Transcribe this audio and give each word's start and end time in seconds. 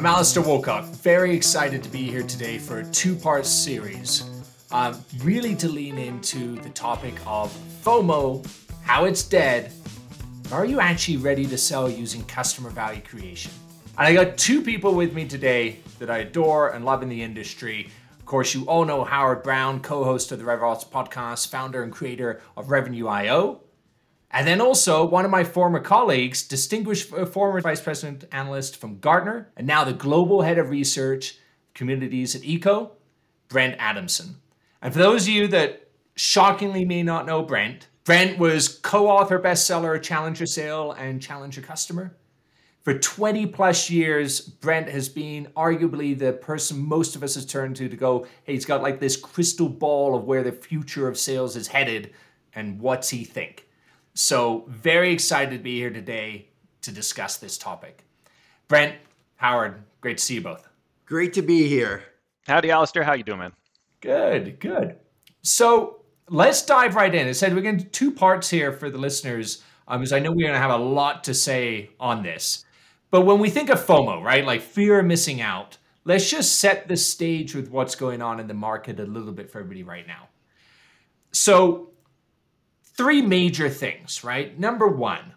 I'm 0.00 0.06
Alistair 0.06 0.42
Wolcott, 0.42 0.86
very 0.86 1.36
excited 1.36 1.82
to 1.82 1.90
be 1.90 2.04
here 2.04 2.22
today 2.22 2.56
for 2.56 2.78
a 2.78 2.84
two 2.86 3.14
part 3.14 3.44
series, 3.44 4.24
um, 4.72 4.98
really 5.22 5.54
to 5.56 5.68
lean 5.68 5.98
into 5.98 6.56
the 6.62 6.70
topic 6.70 7.12
of 7.26 7.52
FOMO, 7.84 8.42
how 8.82 9.04
it's 9.04 9.22
dead. 9.22 9.70
Are 10.52 10.64
you 10.64 10.80
actually 10.80 11.18
ready 11.18 11.44
to 11.44 11.58
sell 11.58 11.90
using 11.90 12.24
customer 12.24 12.70
value 12.70 13.02
creation? 13.02 13.52
And 13.98 14.06
I 14.06 14.14
got 14.14 14.38
two 14.38 14.62
people 14.62 14.94
with 14.94 15.12
me 15.12 15.28
today 15.28 15.80
that 15.98 16.08
I 16.08 16.20
adore 16.20 16.70
and 16.70 16.86
love 16.86 17.02
in 17.02 17.10
the 17.10 17.22
industry. 17.22 17.90
Of 18.18 18.24
course, 18.24 18.54
you 18.54 18.64
all 18.64 18.86
know 18.86 19.04
Howard 19.04 19.42
Brown, 19.42 19.80
co 19.80 20.02
host 20.04 20.32
of 20.32 20.38
the 20.38 20.46
RevOps 20.46 20.88
podcast, 20.88 21.50
founder 21.50 21.82
and 21.82 21.92
creator 21.92 22.40
of 22.56 22.70
Revenue 22.70 23.06
IO. 23.06 23.60
And 24.30 24.46
then 24.46 24.60
also 24.60 25.04
one 25.04 25.24
of 25.24 25.30
my 25.30 25.42
former 25.42 25.80
colleagues, 25.80 26.42
distinguished 26.46 27.12
uh, 27.12 27.26
former 27.26 27.60
vice 27.60 27.80
president 27.80 28.24
analyst 28.30 28.76
from 28.76 29.00
Gartner, 29.00 29.50
and 29.56 29.66
now 29.66 29.84
the 29.84 29.92
global 29.92 30.42
head 30.42 30.58
of 30.58 30.70
research 30.70 31.38
communities 31.74 32.36
at 32.36 32.44
ECO, 32.44 32.92
Brent 33.48 33.74
Adamson. 33.78 34.36
And 34.80 34.92
for 34.92 35.00
those 35.00 35.24
of 35.24 35.30
you 35.30 35.48
that 35.48 35.88
shockingly 36.14 36.84
may 36.84 37.02
not 37.02 37.26
know 37.26 37.42
Brent, 37.42 37.88
Brent 38.04 38.38
was 38.38 38.68
co-author 38.68 39.38
bestseller 39.38 40.00
Challenger 40.00 40.46
Sale 40.46 40.92
and 40.92 41.20
Challenger 41.20 41.60
Customer. 41.60 42.16
For 42.82 42.98
20 42.98 43.46
plus 43.46 43.90
years, 43.90 44.40
Brent 44.40 44.88
has 44.88 45.08
been 45.08 45.48
arguably 45.56 46.18
the 46.18 46.32
person 46.32 46.78
most 46.78 47.14
of 47.14 47.22
us 47.22 47.34
has 47.34 47.44
turned 47.44 47.76
to 47.76 47.88
to 47.88 47.96
go, 47.96 48.26
hey, 48.44 48.54
he's 48.54 48.64
got 48.64 48.82
like 48.82 49.00
this 49.00 49.16
crystal 49.16 49.68
ball 49.68 50.14
of 50.14 50.24
where 50.24 50.42
the 50.42 50.52
future 50.52 51.06
of 51.06 51.18
sales 51.18 51.56
is 51.56 51.68
headed 51.68 52.14
and 52.54 52.80
what's 52.80 53.10
he 53.10 53.22
think. 53.22 53.66
So, 54.14 54.64
very 54.68 55.12
excited 55.12 55.56
to 55.56 55.62
be 55.62 55.76
here 55.76 55.90
today 55.90 56.48
to 56.82 56.92
discuss 56.92 57.36
this 57.36 57.56
topic. 57.56 58.04
Brent, 58.68 58.96
Howard, 59.36 59.82
great 60.00 60.18
to 60.18 60.24
see 60.24 60.34
you 60.34 60.40
both. 60.40 60.68
Great 61.06 61.32
to 61.34 61.42
be 61.42 61.68
here. 61.68 62.02
Howdy, 62.46 62.70
Alistair. 62.70 63.02
How 63.02 63.14
you 63.14 63.22
doing, 63.22 63.38
man? 63.38 63.52
Good, 64.00 64.58
good. 64.60 64.96
So, 65.42 66.02
let's 66.28 66.64
dive 66.64 66.94
right 66.96 67.14
in. 67.14 67.28
I 67.28 67.32
said 67.32 67.54
we're 67.54 67.62
going 67.62 67.78
to 67.78 67.84
do 67.84 67.90
two 67.90 68.10
parts 68.10 68.50
here 68.50 68.72
for 68.72 68.90
the 68.90 68.98
listeners, 68.98 69.62
um, 69.86 70.00
because 70.00 70.12
I 70.12 70.18
know 70.18 70.30
we're 70.30 70.46
going 70.46 70.54
to 70.54 70.58
have 70.58 70.70
a 70.70 70.82
lot 70.82 71.24
to 71.24 71.34
say 71.34 71.90
on 72.00 72.22
this. 72.22 72.64
But 73.10 73.22
when 73.22 73.38
we 73.38 73.50
think 73.50 73.70
of 73.70 73.84
FOMO, 73.84 74.22
right, 74.22 74.44
like 74.44 74.62
fear 74.62 75.00
of 75.00 75.06
missing 75.06 75.40
out, 75.40 75.78
let's 76.04 76.30
just 76.30 76.56
set 76.60 76.88
the 76.88 76.96
stage 76.96 77.54
with 77.54 77.70
what's 77.70 77.94
going 77.94 78.22
on 78.22 78.40
in 78.40 78.46
the 78.46 78.54
market 78.54 79.00
a 79.00 79.04
little 79.04 79.32
bit 79.32 79.50
for 79.50 79.58
everybody 79.58 79.82
right 79.82 80.06
now. 80.06 80.28
So, 81.32 81.89
three 82.94 83.22
major 83.22 83.68
things, 83.68 84.22
right? 84.24 84.58
Number 84.58 84.86
one, 84.86 85.32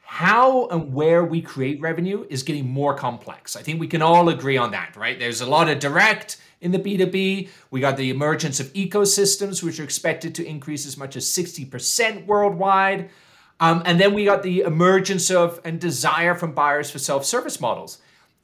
how 0.00 0.68
and 0.68 0.94
where 0.94 1.24
we 1.24 1.42
create 1.42 1.80
revenue 1.80 2.24
is 2.30 2.44
getting 2.44 2.68
more 2.68 2.94
complex. 2.94 3.56
I 3.56 3.62
think 3.62 3.80
we 3.80 3.88
can 3.88 4.02
all 4.02 4.28
agree 4.28 4.56
on 4.56 4.70
that, 4.70 4.94
right? 4.96 5.18
There's 5.18 5.40
a 5.40 5.46
lot 5.46 5.68
of 5.68 5.80
direct 5.80 6.36
in 6.60 6.70
the 6.70 6.78
B2B. 6.78 7.48
We 7.70 7.80
got 7.80 7.96
the 7.96 8.10
emergence 8.10 8.60
of 8.60 8.72
ecosystems, 8.74 9.62
which 9.62 9.80
are 9.80 9.84
expected 9.84 10.34
to 10.36 10.46
increase 10.46 10.86
as 10.86 10.96
much 10.96 11.16
as 11.16 11.26
60% 11.26 12.26
worldwide. 12.26 13.10
Um, 13.58 13.82
and 13.84 13.98
then 13.98 14.14
we 14.14 14.24
got 14.24 14.42
the 14.42 14.60
emergence 14.60 15.30
of 15.30 15.60
and 15.64 15.80
desire 15.80 16.34
from 16.34 16.52
buyers 16.52 16.90
for 16.90 16.98
self-service 16.98 17.60
models. 17.60 17.98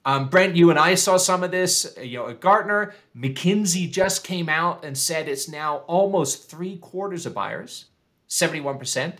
Um, 0.05 0.28
Brent, 0.28 0.56
you 0.56 0.70
and 0.70 0.78
I 0.78 0.94
saw 0.94 1.19
some 1.19 1.42
of 1.42 1.50
this, 1.50 1.94
you 2.03 2.19
know, 2.19 2.28
at 2.28 2.41
Gartner. 2.41 2.94
McKinsey 3.16 3.91
just 3.91 4.25
came 4.25 4.48
out 4.48 4.84
and 4.84 4.97
said 4.97 5.28
it's 5.28 5.48
now 5.48 5.78
almost 5.86 6.50
three 6.50 6.78
quarters 6.78 7.27
of 7.27 7.34
buyers 7.34 7.86
71%, 8.31 9.14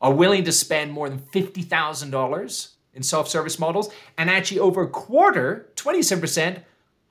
are 0.00 0.12
willing 0.12 0.44
to 0.44 0.52
spend 0.52 0.92
more 0.92 1.08
than 1.08 1.18
$50,000 1.18 2.68
in 2.92 3.02
self 3.02 3.28
service 3.28 3.58
models, 3.58 3.90
and 4.18 4.28
actually 4.28 4.60
over 4.60 4.82
a 4.82 4.88
quarter, 4.88 5.70
27%, 5.76 6.62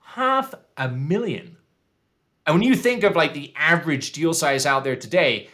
half 0.01 0.53
a 0.77 0.89
million. 0.89 1.57
And 2.45 2.55
when 2.55 2.63
you 2.63 2.75
think 2.75 3.03
of 3.03 3.15
like 3.15 3.33
the 3.33 3.53
average 3.55 4.11
deal 4.11 4.33
size 4.33 4.65
out 4.65 4.83
there 4.83 4.95
today, 4.95 5.49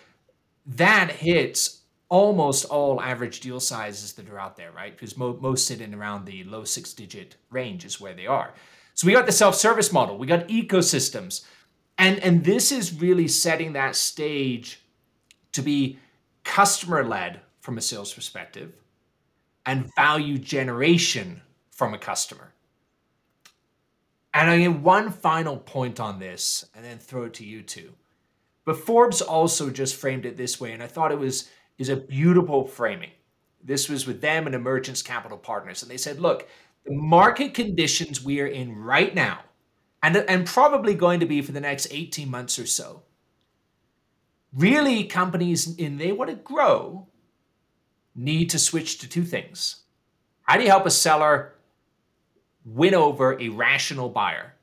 that 0.66 1.12
hits 1.12 1.82
almost 2.10 2.66
all 2.66 3.02
average 3.02 3.40
deal 3.40 3.60
sizes 3.60 4.14
that 4.14 4.30
are 4.30 4.40
out 4.40 4.56
there, 4.56 4.72
right? 4.72 4.96
Because 4.96 5.18
mo- 5.18 5.38
most 5.42 5.68
sit 5.68 5.82
in 5.82 5.94
around 5.94 6.26
the 6.26 6.44
low 6.46 6.64
six 6.64 6.94
digit 6.94 7.36
range 7.52 7.84
is 7.86 8.00
where 8.00 8.14
they 8.14 8.28
are. 8.28 8.54
So 8.94 9.08
we 9.08 9.14
got 9.14 9.26
the 9.26 9.32
self 9.32 9.56
service 9.56 9.92
model, 9.92 10.18
we 10.18 10.28
got 10.28 10.48
ecosystems. 10.48 11.44
And, 11.98 12.20
and 12.20 12.44
this 12.44 12.72
is 12.72 13.00
really 13.00 13.28
setting 13.28 13.74
that 13.74 13.96
stage 13.96 14.82
to 15.56 15.62
be 15.62 16.00
customer 16.44 17.04
led 17.04 17.42
from 17.60 17.78
a 17.78 17.82
sales 17.82 18.14
perspective 18.14 18.74
and 19.66 19.94
value 19.96 20.38
generation 20.38 21.42
from 21.72 21.94
a 21.94 21.98
customer. 21.98 22.54
And 24.34 24.50
I 24.50 24.60
get 24.60 24.80
one 24.80 25.12
final 25.12 25.58
point 25.58 26.00
on 26.00 26.20
this 26.20 26.66
and 26.76 26.84
then 26.84 26.98
throw 26.98 27.24
it 27.24 27.34
to 27.36 27.46
you 27.46 27.62
two. 27.62 27.94
But 28.66 28.78
Forbes 28.78 29.22
also 29.22 29.70
just 29.70 29.96
framed 29.96 30.26
it 30.26 30.38
this 30.38 30.60
way, 30.60 30.74
and 30.74 30.84
I 30.84 30.88
thought 30.88 31.12
it 31.12 31.20
was 31.20 31.50
is 31.78 31.90
a 31.90 31.96
beautiful 31.96 32.66
framing. 32.66 33.12
This 33.64 33.90
was 33.90 34.08
with 34.08 34.22
them 34.22 34.46
and 34.46 34.56
Emergence 34.56 35.02
Capital 35.02 35.38
Partners. 35.38 35.82
And 35.82 35.92
they 35.92 35.98
said, 35.98 36.20
look, 36.20 36.48
the 36.86 36.94
market 36.94 37.54
conditions 37.54 38.24
we 38.24 38.40
are 38.40 38.48
in 38.48 38.78
right 38.78 39.14
now, 39.14 39.42
and, 40.02 40.16
and 40.16 40.46
probably 40.46 40.94
going 40.94 41.20
to 41.20 41.26
be 41.26 41.42
for 41.42 41.52
the 41.52 41.60
next 41.60 41.88
18 41.92 42.30
months 42.30 42.60
or 42.60 42.66
so, 42.66 43.02
really 44.56 45.04
companies 45.04 45.76
in 45.76 45.98
they 45.98 46.12
want 46.12 46.30
to 46.30 46.36
grow 46.36 47.08
need 48.16 48.50
to 48.50 48.60
switch 48.60 48.98
to 49.00 49.10
two 49.10 49.24
things. 49.24 49.84
How 50.44 50.58
do 50.58 50.64
you 50.64 50.70
help 50.70 50.86
a 50.86 50.92
seller 50.92 51.56
win 52.64 52.96
over 52.96 53.40
a 53.40 53.50
rational 53.50 54.10
buyer? 54.10 54.54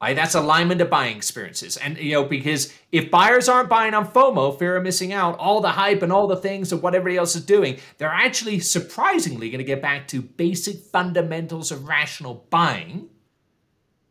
Right 0.00 0.14
that's 0.14 0.34
alignment 0.34 0.80
of 0.80 0.90
buying 0.90 1.16
experiences. 1.16 1.76
And 1.76 1.96
you 1.98 2.12
know 2.12 2.24
because 2.24 2.72
if 2.92 3.10
buyers 3.10 3.48
aren't 3.48 3.68
buying 3.68 3.94
on 3.94 4.06
fomo 4.06 4.56
fear 4.56 4.76
of 4.76 4.82
missing 4.82 5.12
out 5.12 5.38
all 5.38 5.60
the 5.60 5.70
hype 5.70 6.02
and 6.02 6.12
all 6.12 6.26
the 6.26 6.36
things 6.36 6.70
of 6.70 6.82
what 6.82 6.94
everybody 6.94 7.16
else 7.16 7.34
is 7.34 7.44
doing 7.44 7.78
they're 7.98 8.08
actually 8.08 8.60
surprisingly 8.60 9.50
going 9.50 9.58
to 9.58 9.64
get 9.64 9.82
back 9.82 10.06
to 10.08 10.22
basic 10.22 10.76
fundamentals 10.76 11.72
of 11.72 11.88
rational 11.88 12.46
buying. 12.50 13.08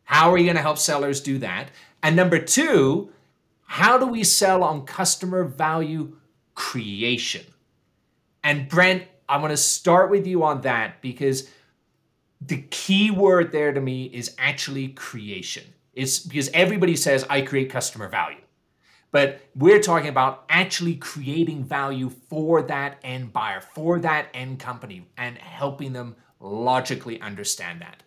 How 0.03 0.31
are 0.31 0.37
you 0.37 0.45
going 0.45 0.57
to 0.57 0.61
help 0.61 0.79
sellers 0.79 1.21
do 1.21 1.37
that? 1.39 1.69
And 2.03 2.15
number 2.15 2.39
two 2.39 3.11
how 3.65 3.97
do 3.97 4.07
we 4.07 4.23
sell 4.23 4.63
on 4.63 4.85
customer 4.85 5.43
value 5.43 6.15
creation? 6.53 7.45
And 8.43 8.69
Brent, 8.69 9.03
I'm 9.27 9.41
going 9.41 9.49
to 9.49 9.57
start 9.57 10.11
with 10.11 10.27
you 10.27 10.43
on 10.43 10.61
that 10.61 11.01
because 11.01 11.49
the 12.39 12.61
key 12.69 13.11
word 13.11 13.51
there 13.51 13.73
to 13.73 13.81
me 13.81 14.05
is 14.05 14.35
actually 14.37 14.89
creation. 14.89 15.63
It's 15.93 16.19
because 16.19 16.49
everybody 16.53 16.95
says, 16.95 17.25
I 17.29 17.41
create 17.41 17.69
customer 17.69 18.07
value. 18.07 18.37
But 19.11 19.41
we're 19.55 19.79
talking 19.81 20.09
about 20.09 20.43
actually 20.49 20.95
creating 20.95 21.63
value 21.63 22.09
for 22.09 22.61
that 22.63 22.99
end 23.03 23.31
buyer, 23.33 23.61
for 23.61 23.99
that 23.99 24.27
end 24.33 24.59
company, 24.59 25.07
and 25.17 25.37
helping 25.37 25.93
them 25.93 26.17
logically 26.39 27.19
understand 27.21 27.81
that. 27.81 28.03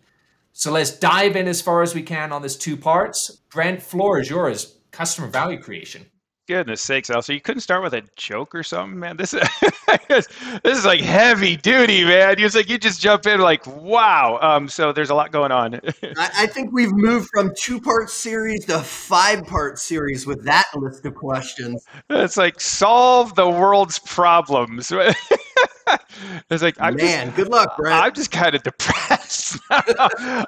So 0.53 0.71
let's 0.71 0.91
dive 0.91 1.35
in 1.35 1.47
as 1.47 1.61
far 1.61 1.81
as 1.81 1.95
we 1.95 2.03
can 2.03 2.31
on 2.31 2.43
this 2.43 2.55
two 2.55 2.77
parts. 2.77 3.29
Brent, 3.51 3.81
floor 3.81 4.19
is 4.19 4.29
yours 4.29 4.78
customer 4.91 5.27
value 5.27 5.59
creation. 5.59 6.05
Goodness 6.49 6.81
sakes, 6.81 7.11
Elsa, 7.11 7.35
you 7.35 7.41
couldn't 7.41 7.61
start 7.61 7.83
with 7.83 7.93
a 7.93 8.01
joke 8.15 8.55
or 8.55 8.63
something, 8.63 8.99
man. 8.99 9.17
This 9.17 9.35
is 9.35 9.41
this 10.09 10.27
is 10.65 10.83
like 10.83 10.99
heavy 10.99 11.55
duty, 11.55 12.03
man. 12.03 12.39
It's 12.39 12.55
like 12.55 12.67
you 12.67 12.79
just 12.79 12.99
jump 12.99 13.27
in 13.27 13.39
like, 13.39 13.67
wow. 13.67 14.39
Um, 14.41 14.67
so 14.67 14.91
there's 14.91 15.11
a 15.11 15.13
lot 15.13 15.31
going 15.31 15.51
on. 15.51 15.75
I, 16.03 16.29
I 16.35 16.47
think 16.47 16.71
we've 16.73 16.91
moved 16.91 17.29
from 17.31 17.53
two 17.55 17.79
part 17.79 18.09
series 18.09 18.65
to 18.65 18.79
five 18.79 19.45
part 19.45 19.77
series 19.77 20.25
with 20.25 20.43
that 20.45 20.65
list 20.75 21.05
of 21.05 21.13
questions. 21.13 21.85
It's 22.09 22.35
like 22.35 22.59
solve 22.59 23.35
the 23.35 23.47
world's 23.47 23.99
problems. 23.99 24.91
it's 26.49 26.63
like 26.63 26.75
I'm 26.79 26.95
man, 26.95 27.27
just, 27.27 27.37
good 27.37 27.49
luck, 27.49 27.77
Brent. 27.77 28.03
I'm 28.03 28.13
just 28.13 28.31
kind 28.31 28.55
of 28.55 28.63
depressed. 28.63 29.57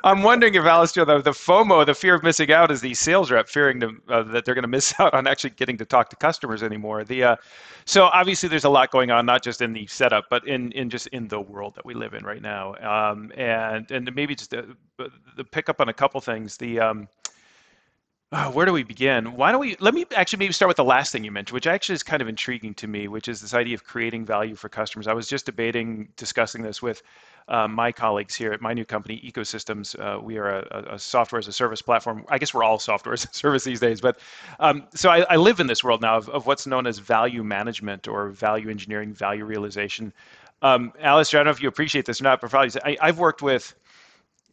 I'm 0.03 0.23
wondering 0.23 0.55
if 0.55 0.63
Alistair, 0.63 1.05
the, 1.05 1.21
the 1.21 1.31
FOMO, 1.31 1.85
the 1.85 1.93
fear 1.93 2.15
of 2.15 2.23
missing 2.23 2.51
out, 2.51 2.71
is 2.71 2.81
the 2.81 2.93
sales 2.93 3.31
rep 3.31 3.47
fearing 3.47 3.79
to, 3.79 3.95
uh, 4.09 4.23
that 4.23 4.45
they're 4.45 4.55
going 4.55 4.63
to 4.63 4.67
miss 4.67 4.93
out 4.99 5.13
on 5.13 5.27
actually 5.27 5.51
getting 5.51 5.77
to 5.77 5.85
talk 5.85 6.09
to 6.09 6.15
customers 6.15 6.63
anymore. 6.63 7.03
The 7.03 7.23
uh, 7.23 7.35
so 7.85 8.05
obviously 8.05 8.49
there's 8.49 8.65
a 8.65 8.69
lot 8.69 8.91
going 8.91 9.11
on, 9.11 9.25
not 9.25 9.43
just 9.43 9.61
in 9.61 9.73
the 9.73 9.87
setup, 9.87 10.25
but 10.29 10.47
in 10.47 10.71
in 10.73 10.89
just 10.89 11.07
in 11.07 11.27
the 11.27 11.41
world 11.41 11.75
that 11.75 11.85
we 11.85 11.93
live 11.93 12.13
in 12.13 12.23
right 12.23 12.41
now. 12.41 12.75
Um, 12.75 13.31
and 13.35 13.89
and 13.91 14.13
maybe 14.15 14.35
just 14.35 14.51
the, 14.51 14.75
the 15.35 15.43
pick 15.43 15.69
up 15.69 15.81
on 15.81 15.89
a 15.89 15.93
couple 15.93 16.21
things. 16.21 16.57
The 16.57 16.79
um, 16.79 17.07
uh, 18.31 18.49
where 18.49 18.65
do 18.65 18.71
we 18.71 18.83
begin? 18.83 19.35
Why 19.35 19.51
don't 19.51 19.59
we 19.59 19.75
let 19.81 19.93
me 19.93 20.05
actually 20.15 20.39
maybe 20.39 20.53
start 20.53 20.67
with 20.69 20.77
the 20.77 20.85
last 20.85 21.11
thing 21.11 21.23
you 21.25 21.31
mentioned, 21.31 21.53
which 21.53 21.67
actually 21.67 21.95
is 21.95 22.03
kind 22.03 22.21
of 22.21 22.29
intriguing 22.29 22.73
to 22.75 22.87
me, 22.87 23.09
which 23.09 23.27
is 23.27 23.41
this 23.41 23.53
idea 23.53 23.75
of 23.75 23.83
creating 23.83 24.25
value 24.25 24.55
for 24.55 24.69
customers. 24.69 25.05
I 25.07 25.13
was 25.13 25.27
just 25.27 25.45
debating, 25.45 26.07
discussing 26.15 26.61
this 26.61 26.81
with 26.81 27.03
uh, 27.49 27.67
my 27.67 27.91
colleagues 27.91 28.33
here 28.33 28.53
at 28.53 28.61
my 28.61 28.73
new 28.73 28.85
company, 28.85 29.21
Ecosystems. 29.25 29.99
Uh, 29.99 30.21
we 30.21 30.37
are 30.37 30.59
a, 30.59 30.93
a, 30.93 30.99
software 30.99 31.39
as 31.39 31.49
a 31.49 31.51
service 31.51 31.81
platform. 31.81 32.23
I 32.29 32.37
guess 32.37 32.53
we're 32.53 32.63
all 32.63 32.79
software 32.79 33.11
as 33.11 33.25
a 33.25 33.33
service 33.33 33.65
these 33.65 33.81
days, 33.81 33.99
but 33.99 34.19
um, 34.61 34.87
so 34.93 35.09
I, 35.09 35.25
I, 35.29 35.35
live 35.35 35.59
in 35.59 35.67
this 35.67 35.83
world 35.83 36.01
now 36.01 36.15
of, 36.15 36.29
of, 36.29 36.45
what's 36.45 36.65
known 36.65 36.87
as 36.87 36.99
value 36.99 37.43
management 37.43 38.07
or 38.07 38.29
value 38.29 38.69
engineering, 38.69 39.13
value 39.13 39.43
realization. 39.43 40.13
Um, 40.61 40.93
I 41.03 41.21
don't 41.21 41.45
know 41.45 41.51
if 41.51 41.61
you 41.61 41.67
appreciate 41.67 42.05
this 42.05 42.21
or 42.21 42.23
not, 42.23 42.39
but 42.39 42.51
probably 42.51 42.79
I, 42.85 42.95
I've 43.01 43.19
worked 43.19 43.41
with 43.41 43.73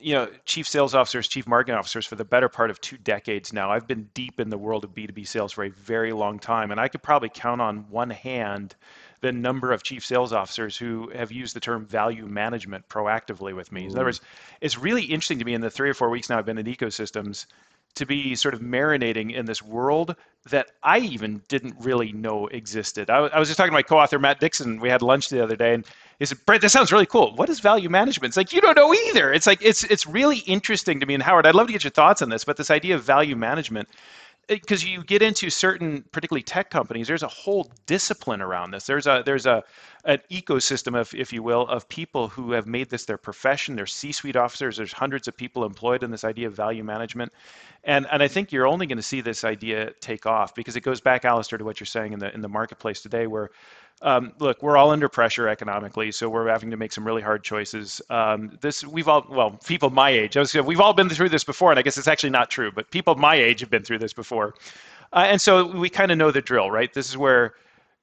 you 0.00 0.14
know, 0.14 0.28
chief 0.44 0.68
sales 0.68 0.94
officers, 0.94 1.28
chief 1.28 1.46
marketing 1.46 1.76
officers 1.76 2.06
for 2.06 2.14
the 2.14 2.24
better 2.24 2.48
part 2.48 2.70
of 2.70 2.80
two 2.80 2.96
decades 2.98 3.52
now. 3.52 3.70
I've 3.70 3.86
been 3.86 4.08
deep 4.14 4.38
in 4.38 4.48
the 4.48 4.58
world 4.58 4.84
of 4.84 4.94
B2B 4.94 5.26
sales 5.26 5.52
for 5.52 5.64
a 5.64 5.70
very 5.70 6.12
long 6.12 6.38
time, 6.38 6.70
and 6.70 6.80
I 6.80 6.88
could 6.88 7.02
probably 7.02 7.28
count 7.28 7.60
on 7.60 7.86
one 7.90 8.10
hand 8.10 8.76
the 9.20 9.32
number 9.32 9.72
of 9.72 9.82
chief 9.82 10.06
sales 10.06 10.32
officers 10.32 10.76
who 10.76 11.10
have 11.10 11.32
used 11.32 11.54
the 11.54 11.60
term 11.60 11.84
value 11.84 12.26
management 12.26 12.88
proactively 12.88 13.54
with 13.54 13.72
me. 13.72 13.86
In 13.86 13.90
other 13.90 14.04
words, 14.04 14.20
it's 14.60 14.78
really 14.78 15.02
interesting 15.02 15.40
to 15.40 15.44
me 15.44 15.54
in 15.54 15.60
the 15.60 15.70
three 15.70 15.90
or 15.90 15.94
four 15.94 16.10
weeks 16.10 16.30
now 16.30 16.38
I've 16.38 16.46
been 16.46 16.58
in 16.58 16.66
ecosystems 16.66 17.46
to 17.94 18.06
be 18.06 18.34
sort 18.34 18.54
of 18.54 18.60
marinating 18.60 19.34
in 19.34 19.46
this 19.46 19.62
world 19.62 20.14
that 20.50 20.70
I 20.82 20.98
even 20.98 21.42
didn't 21.48 21.74
really 21.80 22.12
know 22.12 22.46
existed. 22.46 23.10
I, 23.10 23.38
was 23.38 23.48
just 23.48 23.56
talking 23.56 23.70
to 23.70 23.74
my 23.74 23.82
co-author 23.82 24.18
Matt 24.18 24.40
Dixon. 24.40 24.80
We 24.80 24.88
had 24.88 25.02
lunch 25.02 25.28
the 25.28 25.42
other 25.42 25.56
day, 25.56 25.74
and 25.74 25.84
he 26.18 26.24
said, 26.24 26.38
"Brent, 26.46 26.62
this 26.62 26.72
sounds 26.72 26.92
really 26.92 27.06
cool. 27.06 27.34
What 27.34 27.48
is 27.48 27.60
value 27.60 27.88
management?" 27.88 28.30
It's 28.30 28.36
like 28.36 28.52
you 28.52 28.60
don't 28.60 28.76
know 28.76 28.94
either. 28.94 29.32
It's 29.32 29.46
like 29.46 29.60
it's 29.62 29.84
it's 29.84 30.06
really 30.06 30.38
interesting 30.38 31.00
to 31.00 31.06
me. 31.06 31.14
And 31.14 31.22
Howard, 31.22 31.46
I'd 31.46 31.54
love 31.54 31.66
to 31.66 31.72
get 31.72 31.84
your 31.84 31.90
thoughts 31.90 32.22
on 32.22 32.28
this. 32.30 32.44
But 32.44 32.56
this 32.56 32.70
idea 32.70 32.94
of 32.94 33.02
value 33.02 33.36
management, 33.36 33.88
because 34.48 34.82
you 34.84 35.04
get 35.04 35.20
into 35.22 35.50
certain 35.50 36.02
particularly 36.10 36.42
tech 36.42 36.70
companies 36.70 37.06
there's 37.06 37.22
a 37.22 37.28
whole 37.28 37.70
discipline 37.86 38.40
around 38.40 38.70
this. 38.70 38.86
There's 38.86 39.06
a 39.06 39.22
there's 39.24 39.46
a 39.46 39.62
an 40.04 40.18
ecosystem 40.30 40.98
of 40.98 41.14
if 41.14 41.32
you 41.32 41.42
will 41.42 41.66
of 41.68 41.88
people 41.88 42.28
who 42.28 42.52
have 42.52 42.66
made 42.66 42.88
this 42.88 43.04
their 43.04 43.18
profession. 43.18 43.76
They're 43.76 43.86
c-suite 43.86 44.36
officers. 44.36 44.78
There's 44.78 44.92
hundreds 44.92 45.28
of 45.28 45.36
people 45.36 45.64
employed 45.64 46.02
in 46.02 46.10
this 46.10 46.24
idea 46.24 46.46
of 46.46 46.54
value 46.54 46.82
management. 46.82 47.32
And 47.84 48.06
and 48.10 48.22
i 48.22 48.28
think 48.28 48.50
you're 48.50 48.66
only 48.66 48.86
going 48.86 48.96
to 48.96 49.02
see 49.02 49.20
this 49.20 49.44
idea 49.44 49.92
take 50.00 50.26
off 50.26 50.54
because 50.54 50.76
it 50.76 50.80
goes 50.80 51.00
back 51.00 51.24
Alistair 51.24 51.58
to 51.58 51.64
what 51.64 51.78
you're 51.78 51.86
saying 51.86 52.12
in 52.12 52.18
the 52.18 52.32
in 52.34 52.40
the 52.40 52.48
marketplace 52.48 53.02
today 53.02 53.26
where 53.26 53.50
um, 54.02 54.32
look, 54.38 54.62
we're 54.62 54.76
all 54.76 54.90
under 54.90 55.08
pressure 55.08 55.48
economically, 55.48 56.12
so 56.12 56.28
we're 56.28 56.48
having 56.48 56.70
to 56.70 56.76
make 56.76 56.92
some 56.92 57.04
really 57.04 57.22
hard 57.22 57.42
choices. 57.42 58.00
Um, 58.10 58.56
this 58.60 58.84
we've 58.84 59.08
all, 59.08 59.26
well, 59.28 59.58
people 59.64 59.90
my 59.90 60.10
age, 60.10 60.36
was, 60.36 60.54
we've 60.54 60.80
all 60.80 60.92
been 60.92 61.08
through 61.08 61.30
this 61.30 61.44
before, 61.44 61.70
and 61.70 61.78
I 61.78 61.82
guess 61.82 61.98
it's 61.98 62.08
actually 62.08 62.30
not 62.30 62.50
true, 62.50 62.70
but 62.70 62.90
people 62.90 63.14
my 63.16 63.34
age 63.34 63.60
have 63.60 63.70
been 63.70 63.82
through 63.82 63.98
this 63.98 64.12
before, 64.12 64.54
uh, 65.12 65.24
and 65.26 65.40
so 65.40 65.66
we 65.66 65.88
kind 65.88 66.12
of 66.12 66.18
know 66.18 66.30
the 66.30 66.40
drill, 66.40 66.70
right? 66.70 66.92
This 66.92 67.08
is 67.08 67.16
where 67.16 67.54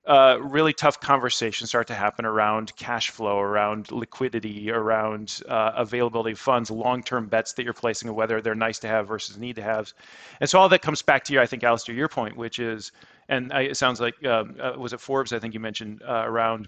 uh, 0.06 0.38
really 0.42 0.74
tough 0.74 1.00
conversations 1.00 1.70
start 1.70 1.88
to 1.88 1.96
happen 1.96 2.26
around 2.26 2.76
cash 2.76 3.10
flow, 3.10 3.40
around 3.40 3.92
liquidity, 3.92 4.70
around 4.70 5.42
uh, 5.48 5.72
availability 5.76 6.34
of 6.34 6.40
funds, 6.40 6.70
long-term 6.70 7.26
bets 7.28 7.54
that 7.54 7.64
you're 7.64 7.74
placing, 7.74 8.14
whether 8.14 8.42
they're 8.42 8.54
nice 8.54 8.78
to 8.80 8.88
have 8.88 9.08
versus 9.08 9.38
need 9.38 9.56
to 9.56 9.64
have, 9.64 9.94
and 10.42 10.50
so 10.50 10.60
all 10.60 10.70
that 10.70 10.82
comes 10.82 11.02
back 11.02 11.24
to 11.24 11.34
you, 11.34 11.40
I 11.40 11.46
think, 11.46 11.64
Alistair, 11.64 11.96
your 11.96 12.10
point, 12.10 12.36
which 12.36 12.60
is 12.60 12.92
and 13.30 13.52
I, 13.54 13.62
it 13.62 13.78
sounds 13.78 14.00
like 14.00 14.24
um, 14.26 14.56
uh, 14.60 14.74
was 14.78 14.94
it 14.94 15.00
Forbes? 15.00 15.34
I 15.34 15.40
think 15.40 15.54
you 15.54 15.60
mentioned 15.60 16.02
uh, 16.08 16.24
around 16.26 16.68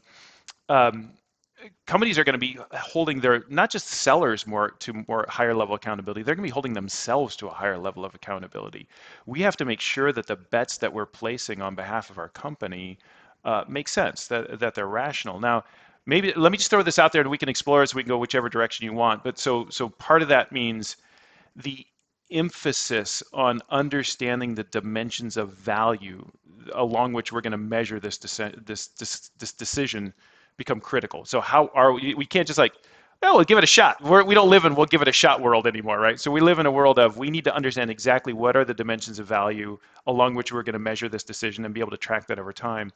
um, 0.70 1.12
companies 1.86 2.20
are 2.20 2.24
going 2.24 2.34
to 2.34 2.40
be 2.40 2.58
holding 2.74 3.20
their 3.20 3.44
not 3.50 3.72
just 3.72 3.88
sellers 3.88 4.46
more 4.46 4.72
to 4.72 5.04
more 5.08 5.26
higher 5.28 5.56
level 5.56 5.74
accountability 5.76 6.22
they're 6.22 6.36
going 6.36 6.44
to 6.44 6.50
be 6.50 6.54
holding 6.54 6.74
themselves 6.74 7.36
to 7.36 7.48
a 7.48 7.52
higher 7.52 7.78
level 7.78 8.06
of 8.06 8.14
accountability 8.14 8.88
we 9.26 9.42
have 9.42 9.58
to 9.58 9.66
make 9.66 9.82
sure 9.82 10.12
that 10.12 10.28
the 10.28 10.36
bets 10.36 10.78
that 10.78 10.92
we're 10.92 11.06
placing 11.06 11.62
on 11.62 11.74
behalf 11.74 12.10
of 12.10 12.18
our 12.18 12.30
company 12.30 12.98
uh, 13.44 13.64
make 13.68 13.88
sense 13.88 14.28
that 14.28 14.60
that 14.60 14.76
they're 14.76 14.88
rational 14.88 15.40
now 15.40 15.64
maybe 16.06 16.32
let 16.36 16.52
me 16.52 16.58
just 16.58 16.70
throw 16.70 16.84
this 16.84 17.00
out 17.00 17.12
there 17.12 17.22
and 17.22 17.32
we 17.32 17.38
can 17.38 17.50
explore 17.50 17.82
as 17.82 17.96
we 17.96 18.04
can 18.04 18.10
go 18.10 18.18
whichever 18.18 18.50
direction 18.50 18.86
you 18.86 18.94
want 18.94 19.24
but 19.24 19.40
so 19.40 19.68
so 19.70 19.90
part 19.90 20.22
of 20.22 20.28
that 20.28 20.52
means 20.52 20.98
the 21.56 21.86
emphasis 22.32 23.24
on 23.34 23.62
understanding 23.70 24.56
the 24.56 24.64
dimensions 24.64 25.38
of 25.38 25.54
value 25.54 26.26
along 26.74 27.14
which 27.14 27.32
we're 27.32 27.42
going 27.42 27.52
to 27.52 27.58
measure 27.58 28.00
this, 28.00 28.18
this, 28.18 28.88
this, 28.98 29.32
this 29.38 29.54
decision 29.54 30.14
become 30.58 30.80
critical. 30.80 31.24
So 31.26 31.40
how 31.40 31.70
are 31.74 31.94
we, 31.94 32.14
we 32.16 32.26
can't 32.26 32.48
just 32.48 32.60
like, 32.60 32.74
oh, 33.24 33.36
we'll 33.36 33.44
give 33.44 33.58
it 33.58 33.64
a 33.64 33.68
shot. 33.68 34.02
We're, 34.04 34.24
we 34.24 34.36
don't 34.36 34.50
live 34.50 34.66
in 34.66 34.76
we'll 34.76 34.86
give 34.86 35.02
it 35.02 35.08
a 35.08 35.14
shot 35.14 35.42
world 35.42 35.68
anymore, 35.68 36.00
right? 36.00 36.20
So 36.20 36.30
we 36.32 36.42
live 36.42 36.60
in 36.60 36.66
a 36.66 36.72
world 36.72 37.00
of 37.00 37.18
we 37.18 37.30
need 37.30 37.44
to 37.46 37.56
understand 37.56 37.90
exactly 37.90 38.34
what 38.34 38.56
are 38.56 38.66
the 38.66 38.74
dimensions 38.74 39.20
of 39.20 39.28
value 39.28 39.80
along 40.06 40.36
which 40.36 40.52
we're 40.52 40.64
going 40.64 40.74
to 40.74 40.80
measure 40.80 41.10
this 41.10 41.24
decision 41.24 41.66
and 41.66 41.74
be 41.74 41.80
able 41.80 41.92
to 41.92 41.98
track 41.98 42.28
that 42.28 42.40
over 42.40 42.54
time. 42.54 42.92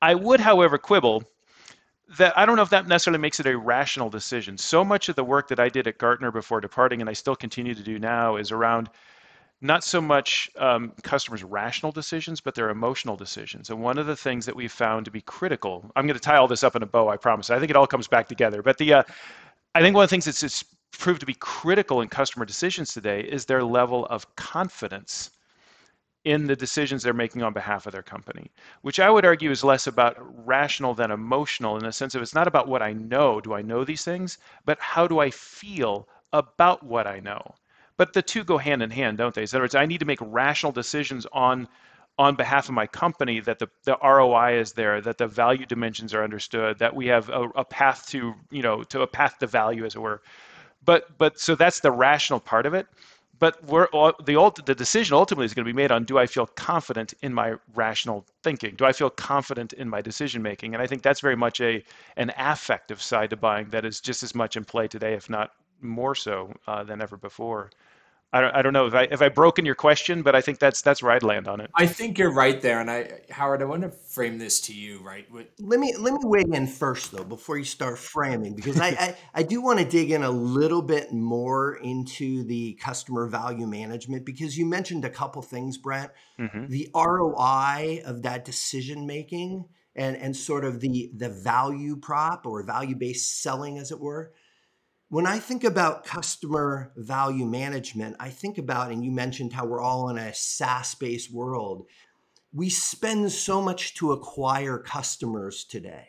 I 0.00 0.14
would, 0.14 0.40
however, 0.40 0.78
quibble 0.78 1.24
that 2.18 2.36
I 2.38 2.46
don't 2.46 2.56
know 2.56 2.62
if 2.62 2.70
that 2.70 2.86
necessarily 2.86 3.20
makes 3.20 3.40
it 3.40 3.46
a 3.46 3.58
rational 3.58 4.08
decision. 4.08 4.56
So 4.56 4.84
much 4.84 5.08
of 5.08 5.16
the 5.16 5.24
work 5.24 5.48
that 5.48 5.58
I 5.58 5.68
did 5.68 5.86
at 5.88 5.98
Gartner 5.98 6.30
before 6.30 6.60
departing, 6.60 7.00
and 7.00 7.10
I 7.10 7.12
still 7.12 7.36
continue 7.36 7.74
to 7.74 7.82
do 7.82 7.98
now, 7.98 8.36
is 8.36 8.52
around 8.52 8.90
not 9.60 9.82
so 9.82 10.00
much 10.00 10.50
um, 10.58 10.92
customers' 11.02 11.42
rational 11.42 11.90
decisions, 11.90 12.40
but 12.40 12.54
their 12.54 12.70
emotional 12.70 13.16
decisions. 13.16 13.70
And 13.70 13.80
one 13.80 13.98
of 13.98 14.06
the 14.06 14.14
things 14.14 14.46
that 14.46 14.54
we've 14.54 14.70
found 14.70 15.06
to 15.06 15.10
be 15.10 15.22
critical, 15.22 15.90
I'm 15.96 16.06
going 16.06 16.18
to 16.18 16.20
tie 16.20 16.36
all 16.36 16.46
this 16.46 16.62
up 16.62 16.76
in 16.76 16.82
a 16.82 16.86
bow, 16.86 17.08
I 17.08 17.16
promise. 17.16 17.50
I 17.50 17.58
think 17.58 17.70
it 17.70 17.76
all 17.76 17.86
comes 17.86 18.06
back 18.06 18.28
together. 18.28 18.62
But 18.62 18.78
the, 18.78 18.92
uh, 18.92 19.02
I 19.74 19.80
think 19.80 19.94
one 19.94 20.04
of 20.04 20.10
the 20.10 20.14
things 20.14 20.26
that's 20.26 20.64
proved 20.92 21.20
to 21.20 21.26
be 21.26 21.34
critical 21.34 22.02
in 22.02 22.08
customer 22.08 22.44
decisions 22.44 22.92
today 22.92 23.20
is 23.20 23.46
their 23.46 23.64
level 23.64 24.06
of 24.06 24.36
confidence 24.36 25.30
in 26.26 26.44
the 26.48 26.56
decisions 26.56 27.04
they're 27.04 27.14
making 27.14 27.44
on 27.44 27.52
behalf 27.52 27.86
of 27.86 27.92
their 27.92 28.02
company, 28.02 28.50
which 28.82 28.98
I 28.98 29.08
would 29.08 29.24
argue 29.24 29.52
is 29.52 29.62
less 29.62 29.86
about 29.86 30.16
rational 30.44 30.92
than 30.92 31.12
emotional 31.12 31.76
in 31.76 31.84
the 31.84 31.92
sense 31.92 32.16
of 32.16 32.20
it's 32.20 32.34
not 32.34 32.48
about 32.48 32.66
what 32.66 32.82
I 32.82 32.92
know, 32.92 33.40
do 33.40 33.54
I 33.54 33.62
know 33.62 33.84
these 33.84 34.04
things, 34.04 34.38
but 34.64 34.76
how 34.80 35.06
do 35.06 35.20
I 35.20 35.30
feel 35.30 36.08
about 36.32 36.82
what 36.82 37.06
I 37.06 37.20
know. 37.20 37.54
But 37.96 38.12
the 38.12 38.22
two 38.22 38.42
go 38.42 38.58
hand 38.58 38.82
in 38.82 38.90
hand, 38.90 39.18
don't 39.18 39.36
they? 39.36 39.42
In 39.42 39.48
other 39.52 39.60
words, 39.60 39.76
I 39.76 39.86
need 39.86 40.00
to 40.00 40.04
make 40.04 40.18
rational 40.20 40.72
decisions 40.72 41.26
on 41.32 41.68
on 42.18 42.34
behalf 42.34 42.68
of 42.68 42.74
my 42.74 42.86
company 42.86 43.40
that 43.40 43.58
the, 43.58 43.68
the 43.84 43.96
ROI 44.02 44.58
is 44.58 44.72
there, 44.72 45.02
that 45.02 45.18
the 45.18 45.26
value 45.26 45.66
dimensions 45.66 46.14
are 46.14 46.24
understood, 46.24 46.78
that 46.78 46.96
we 46.96 47.06
have 47.06 47.28
a, 47.28 47.42
a 47.56 47.64
path 47.64 48.08
to, 48.08 48.32
you 48.50 48.62
know, 48.62 48.82
to 48.84 49.02
a 49.02 49.06
path 49.06 49.38
to 49.38 49.46
value, 49.46 49.84
as 49.84 49.94
it 49.94 49.98
were. 49.98 50.22
But 50.84 51.18
but 51.18 51.38
so 51.38 51.54
that's 51.54 51.80
the 51.80 51.92
rational 51.92 52.40
part 52.40 52.66
of 52.66 52.74
it. 52.74 52.86
But 53.38 53.66
the 53.66 54.62
the 54.64 54.74
decision 54.74 55.14
ultimately 55.14 55.44
is 55.44 55.54
going 55.54 55.66
to 55.66 55.72
be 55.72 55.76
made 55.76 55.90
on 55.90 56.04
do 56.04 56.18
I 56.18 56.26
feel 56.26 56.46
confident 56.46 57.14
in 57.22 57.34
my 57.34 57.54
rational 57.74 58.24
thinking? 58.42 58.74
Do 58.76 58.84
I 58.84 58.92
feel 58.92 59.10
confident 59.10 59.72
in 59.74 59.88
my 59.88 60.00
decision 60.00 60.42
making? 60.42 60.74
And 60.74 60.82
I 60.82 60.86
think 60.86 61.02
that's 61.02 61.20
very 61.20 61.36
much 61.36 61.60
a 61.60 61.84
an 62.16 62.32
affective 62.36 63.02
side 63.02 63.30
to 63.30 63.36
buying 63.36 63.68
that 63.70 63.84
is 63.84 64.00
just 64.00 64.22
as 64.22 64.34
much 64.34 64.56
in 64.56 64.64
play 64.64 64.88
today, 64.88 65.14
if 65.14 65.28
not 65.28 65.50
more 65.80 66.14
so 66.14 66.52
uh, 66.66 66.84
than 66.84 67.02
ever 67.02 67.16
before. 67.16 67.70
I 68.32 68.40
don't, 68.40 68.54
I 68.56 68.62
don't 68.62 68.72
know 68.72 68.86
if 68.86 68.94
I 68.94 69.02
if 69.04 69.22
I 69.22 69.28
broken 69.28 69.64
your 69.64 69.76
question, 69.76 70.22
but 70.22 70.34
I 70.34 70.40
think 70.40 70.58
that's 70.58 70.82
that's 70.82 71.02
where 71.02 71.12
I'd 71.12 71.22
land 71.22 71.46
on 71.46 71.60
it. 71.60 71.70
I 71.74 71.86
think 71.86 72.18
you're 72.18 72.32
right 72.32 72.60
there, 72.60 72.80
and 72.80 72.90
I 72.90 73.20
Howard, 73.30 73.62
I 73.62 73.66
want 73.66 73.82
to 73.82 73.90
frame 73.90 74.38
this 74.38 74.60
to 74.62 74.74
you, 74.74 74.98
right? 74.98 75.26
Let 75.60 75.78
me 75.78 75.94
let 75.96 76.12
me 76.12 76.20
weigh 76.22 76.44
in 76.52 76.66
first 76.66 77.12
though 77.12 77.24
before 77.24 77.56
you 77.56 77.64
start 77.64 77.98
framing, 77.98 78.54
because 78.54 78.80
I, 78.80 78.88
I 78.88 79.16
I 79.34 79.42
do 79.44 79.62
want 79.62 79.78
to 79.78 79.84
dig 79.84 80.10
in 80.10 80.24
a 80.24 80.30
little 80.30 80.82
bit 80.82 81.12
more 81.12 81.76
into 81.76 82.42
the 82.44 82.74
customer 82.74 83.28
value 83.28 83.66
management 83.66 84.26
because 84.26 84.58
you 84.58 84.66
mentioned 84.66 85.04
a 85.04 85.10
couple 85.10 85.40
things, 85.40 85.78
Brent. 85.78 86.10
Mm-hmm. 86.38 86.66
The 86.66 86.90
ROI 86.94 88.02
of 88.04 88.22
that 88.22 88.44
decision 88.44 89.06
making 89.06 89.66
and 89.94 90.16
and 90.16 90.36
sort 90.36 90.64
of 90.64 90.80
the 90.80 91.10
the 91.16 91.28
value 91.28 91.96
prop 91.96 92.44
or 92.44 92.64
value 92.64 92.96
based 92.96 93.40
selling, 93.40 93.78
as 93.78 93.92
it 93.92 94.00
were 94.00 94.32
when 95.08 95.26
I 95.26 95.38
think 95.38 95.62
about 95.62 96.04
customer 96.04 96.92
value 96.96 97.46
management, 97.46 98.16
I 98.18 98.30
think 98.30 98.58
about, 98.58 98.90
and 98.90 99.04
you 99.04 99.12
mentioned 99.12 99.52
how 99.52 99.64
we're 99.66 99.80
all 99.80 100.08
in 100.08 100.18
a 100.18 100.34
SaaS 100.34 100.94
based 100.96 101.32
world. 101.32 101.86
We 102.52 102.70
spend 102.70 103.30
so 103.30 103.62
much 103.62 103.94
to 103.96 104.12
acquire 104.12 104.78
customers 104.78 105.64
today. 105.64 106.08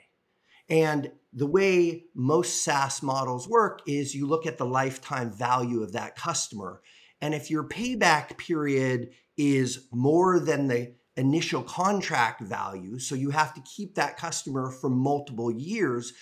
And 0.69 1.11
the 1.31 1.45
way 1.45 2.05
most 2.15 2.63
SaaS 2.63 3.03
models 3.03 3.47
work 3.47 3.81
is 3.87 4.15
you 4.15 4.25
look 4.25 4.45
at 4.45 4.57
the 4.57 4.65
lifetime 4.65 5.31
value 5.31 5.83
of 5.83 5.93
that 5.93 6.15
customer. 6.15 6.81
And 7.21 7.33
if 7.33 7.51
your 7.51 7.63
payback 7.63 8.37
period 8.37 9.11
is 9.37 9.87
more 9.91 10.39
than 10.39 10.67
the 10.67 10.95
initial 11.15 11.61
contract 11.61 12.41
value, 12.41 12.99
so 12.99 13.15
you 13.15 13.29
have 13.29 13.53
to 13.53 13.61
keep 13.61 13.95
that 13.95 14.17
customer 14.17 14.71
for 14.71 14.89
multiple 14.89 15.51
years, 15.51 16.13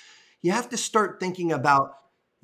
you 0.41 0.51
have 0.51 0.69
to 0.69 0.77
start 0.77 1.19
thinking 1.19 1.51
about 1.51 1.95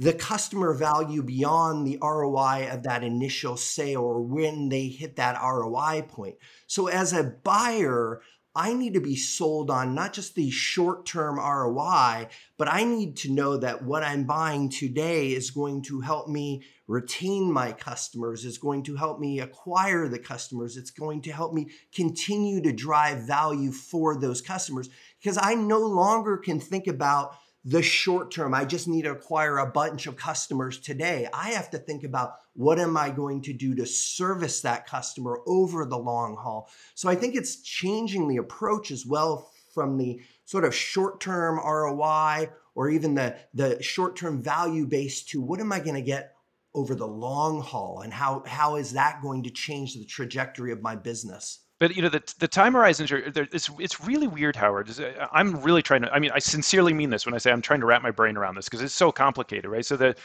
the 0.02 0.14
customer 0.14 0.74
value 0.74 1.22
beyond 1.22 1.86
the 1.86 2.00
ROI 2.02 2.68
of 2.72 2.82
that 2.82 3.04
initial 3.04 3.56
sale 3.56 4.02
or 4.02 4.20
when 4.20 4.68
they 4.68 4.88
hit 4.88 5.18
that 5.18 5.40
ROI 5.40 6.06
point. 6.08 6.38
So, 6.66 6.88
as 6.88 7.14
a 7.14 7.24
buyer, 7.24 8.24
I 8.56 8.74
need 8.74 8.96
to 8.96 9.00
be 9.00 9.16
sold 9.16 9.70
on 9.70 9.94
not 9.94 10.14
just 10.14 10.34
the 10.34 10.50
short 10.50 11.06
term 11.06 11.38
ROI, 11.38 12.30
but 12.58 12.68
I 12.68 12.84
need 12.84 13.16
to 13.18 13.32
know 13.32 13.58
that 13.58 13.84
what 13.84 14.02
I'm 14.02 14.24
buying 14.24 14.70
today 14.70 15.34
is 15.34 15.52
going 15.52 15.84
to 15.84 16.02
help 16.02 16.28
me 16.28 16.64
retain 16.88 17.52
my 17.54 17.72
customers, 17.72 18.44
is 18.44 18.58
going 18.58 18.82
to 18.84 18.96
help 18.96 19.20
me 19.20 19.40
acquire 19.40 20.08
the 20.08 20.20
customers, 20.20 20.78
it's 20.78 20.90
going 20.90 21.22
to 21.22 21.32
help 21.32 21.54
me 21.54 21.70
continue 21.94 22.60
to 22.64 22.74
drive 22.74 23.28
value 23.28 23.72
for 23.72 24.20
those 24.20 24.42
customers 24.42 24.90
because 25.22 25.38
I 25.40 25.54
no 25.54 25.80
longer 25.80 26.38
can 26.38 26.60
think 26.60 26.88
about 26.88 27.36
the 27.64 27.82
short 27.82 28.32
term. 28.32 28.54
I 28.54 28.66
just 28.66 28.88
need 28.88 29.04
to 29.04 29.12
acquire 29.12 29.58
a 29.58 29.72
bunch 29.72 30.08
of 30.08 30.16
customers 30.16 30.80
today. 30.80 31.28
I 31.34 31.52
have 31.52 31.70
to 31.72 31.78
think 31.78 32.04
about 32.04 32.34
what 32.54 32.80
am 32.80 32.98
I 32.98 33.12
going 33.12 33.42
to 33.44 33.54
do 33.54 33.76
to 33.76 33.86
service 33.86 34.62
that 34.62 34.88
customer 34.88 35.40
over 35.46 35.86
the 35.86 35.98
long 35.98 36.36
haul. 36.36 36.70
So 36.96 37.08
I 37.08 37.16
think 37.16 37.36
it's 37.36 37.62
changing 37.62 38.28
the 38.28 38.38
approach 38.38 38.90
as 38.90 39.06
well 39.06 39.52
from 39.74 39.98
the 39.98 40.22
sort 40.46 40.66
of 40.66 40.76
short 40.76 41.22
term 41.22 41.58
ROI 41.58 42.50
or 42.74 42.90
even 42.90 43.16
the, 43.16 43.38
the 43.54 43.82
short 43.82 44.16
term 44.16 44.42
value 44.42 44.88
based 44.88 45.30
to 45.30 45.42
what 45.42 45.60
am 45.60 45.72
I 45.72 45.80
going 45.80 45.96
to 45.96 46.02
get 46.02 46.34
over 46.74 46.96
the 46.96 47.08
long 47.08 47.62
haul 47.62 48.02
and 48.02 48.14
how 48.14 48.44
how 48.46 48.78
is 48.78 48.94
that 48.94 49.22
going 49.22 49.44
to 49.44 49.50
change 49.50 49.94
the 49.94 50.06
trajectory 50.06 50.72
of 50.72 50.82
my 50.82 50.96
business 50.96 51.60
but 51.82 51.96
you 51.96 52.04
know 52.04 52.10
the 52.10 52.22
the 52.38 52.48
time 52.48 52.74
horizons 52.74 53.12
are 53.12 53.18
it's 53.36 53.68
it's 53.80 54.00
really 54.00 54.28
weird, 54.28 54.56
Howard. 54.56 54.88
Uh, 55.00 55.28
I'm 55.34 55.60
really 55.64 55.82
trying 55.82 56.04
to. 56.04 56.14
I 56.14 56.20
mean, 56.20 56.30
I 56.32 56.38
sincerely 56.38 56.94
mean 56.94 57.10
this 57.10 57.26
when 57.26 57.34
I 57.34 57.40
say 57.40 57.52
I'm 57.52 57.60
trying 57.60 57.80
to 57.80 57.88
wrap 57.88 58.04
my 58.04 58.12
brain 58.12 58.38
around 58.38 58.54
this 58.54 58.66
because 58.66 58.84
it's 58.84 58.94
so 58.94 59.12
complicated, 59.12 59.66
right? 59.66 59.84
So 59.84 59.98
the 59.98 60.16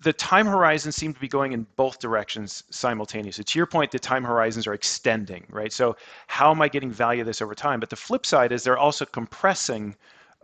the 0.00 0.12
time 0.12 0.46
horizons 0.46 0.96
seem 0.96 1.14
to 1.14 1.20
be 1.20 1.28
going 1.28 1.52
in 1.52 1.64
both 1.76 2.00
directions 2.00 2.64
simultaneously. 2.70 3.44
To 3.44 3.56
your 3.56 3.66
point, 3.66 3.92
the 3.92 4.00
time 4.00 4.24
horizons 4.24 4.66
are 4.66 4.74
extending, 4.74 5.46
right? 5.48 5.72
So 5.72 5.96
how 6.26 6.50
am 6.50 6.60
I 6.60 6.66
getting 6.66 6.90
value 6.90 7.20
of 7.20 7.26
this 7.28 7.40
over 7.40 7.54
time? 7.54 7.78
But 7.78 7.90
the 7.90 7.96
flip 7.96 8.26
side 8.26 8.50
is 8.50 8.64
they're 8.64 8.76
also 8.76 9.04
compressing 9.04 9.94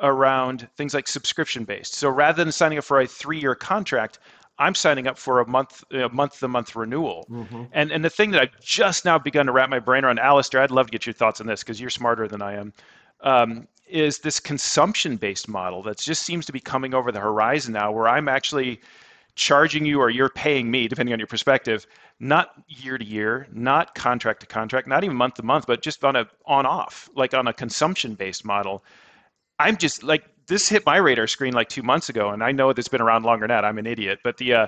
around 0.01 0.69
things 0.77 0.95
like 0.95 1.09
subscription 1.09 1.65
based. 1.65 1.95
So 1.95 2.09
rather 2.09 2.45
than 2.45 2.53
signing 2.53 2.79
up 2.79 2.85
for 2.85 3.01
a 3.01 3.07
three 3.07 3.41
year 3.41 3.57
contract, 3.57 4.21
I'm 4.63 4.75
signing 4.75 5.07
up 5.07 5.19
for 5.19 5.41
a 5.41 5.47
month, 5.47 5.85
a 5.91 6.09
month 6.09 6.39
to 6.41 6.49
month 6.49 6.77
renewal. 6.77 7.27
Mm-hmm. 7.31 7.65
And 7.73 7.91
and 7.91 8.05
the 8.05 8.11
thing 8.11 8.31
that 8.33 8.43
I've 8.43 8.61
just 8.61 9.05
now 9.05 9.19
begun 9.19 9.47
to 9.47 9.53
wrap 9.53 9.69
my 9.69 9.79
brain 9.79 10.05
around, 10.05 10.19
Alistair, 10.19 10.63
I'd 10.63 10.71
love 10.71 10.87
to 10.87 10.93
get 10.93 11.07
your 11.07 11.13
thoughts 11.13 11.41
on 11.41 11.47
this 11.47 11.63
because 11.63 11.81
you're 11.81 11.91
smarter 11.91 12.29
than 12.29 12.43
I 12.43 12.55
am. 12.55 12.73
Um, 13.21 13.69
is 13.89 14.21
this 14.21 14.41
consumption 14.41 15.17
based 15.17 15.49
model 15.49 15.83
that 15.83 15.99
just 15.99 16.23
seems 16.23 16.47
to 16.47 16.53
be 16.53 16.61
coming 16.61 16.95
over 16.95 17.13
the 17.13 17.21
horizon 17.21 17.75
now, 17.75 17.93
where 17.93 18.09
I'm 18.09 18.29
actually 18.29 18.81
charging 19.35 19.85
you 19.85 20.01
or 20.01 20.11
you're 20.11 20.29
paying 20.29 20.71
me, 20.71 20.89
depending 20.89 21.13
on 21.13 21.19
your 21.19 21.27
perspective, 21.27 21.87
not 22.21 22.53
year 22.69 22.99
to 22.99 23.05
year, 23.05 23.49
not 23.53 23.95
contract 23.95 24.41
to 24.41 24.47
contract, 24.47 24.87
not 24.87 25.05
even 25.05 25.17
month 25.17 25.35
to 25.35 25.43
month, 25.43 25.67
but 25.67 25.83
just 25.83 26.05
on 26.05 26.17
a 26.17 26.27
on 26.47 26.67
off, 26.67 27.09
like 27.15 27.35
on 27.35 27.49
a 27.49 27.53
consumption 27.53 28.15
based 28.15 28.45
model. 28.45 28.85
I'm 29.59 29.77
just 29.77 30.03
like 30.03 30.25
this 30.47 30.69
hit 30.69 30.85
my 30.87 30.97
radar 30.97 31.27
screen 31.27 31.53
like 31.55 31.69
two 31.69 31.83
months 31.83 32.09
ago, 32.09 32.31
and 32.31 32.43
I 32.43 32.53
know 32.53 32.73
that's 32.73 32.89
been 32.89 33.01
around 33.01 33.25
longer 33.25 33.45
than 33.47 33.55
that. 33.57 33.65
I'm 33.65 33.79
an 33.79 33.87
idiot, 33.87 34.21
but 34.23 34.37
the 34.37 34.55
uh, 34.55 34.67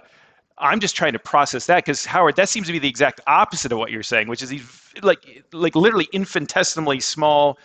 I'm 0.59 0.81
just 0.81 0.95
trying 0.95 1.13
to 1.15 1.19
process 1.19 1.67
that 1.67 1.85
because 1.85 2.05
Howard, 2.05 2.37
that 2.37 2.49
seems 2.49 2.67
to 2.69 2.73
be 2.73 2.79
the 2.79 2.89
exact 2.89 3.21
opposite 3.27 3.73
of 3.73 3.79
what 3.79 3.91
you're 3.91 4.03
saying, 4.03 4.29
which 4.29 4.43
is 4.43 4.51
these 4.51 4.93
like 5.03 5.45
like 5.53 5.75
literally 5.75 6.09
infinitesimally 6.13 7.01
small 7.01 7.59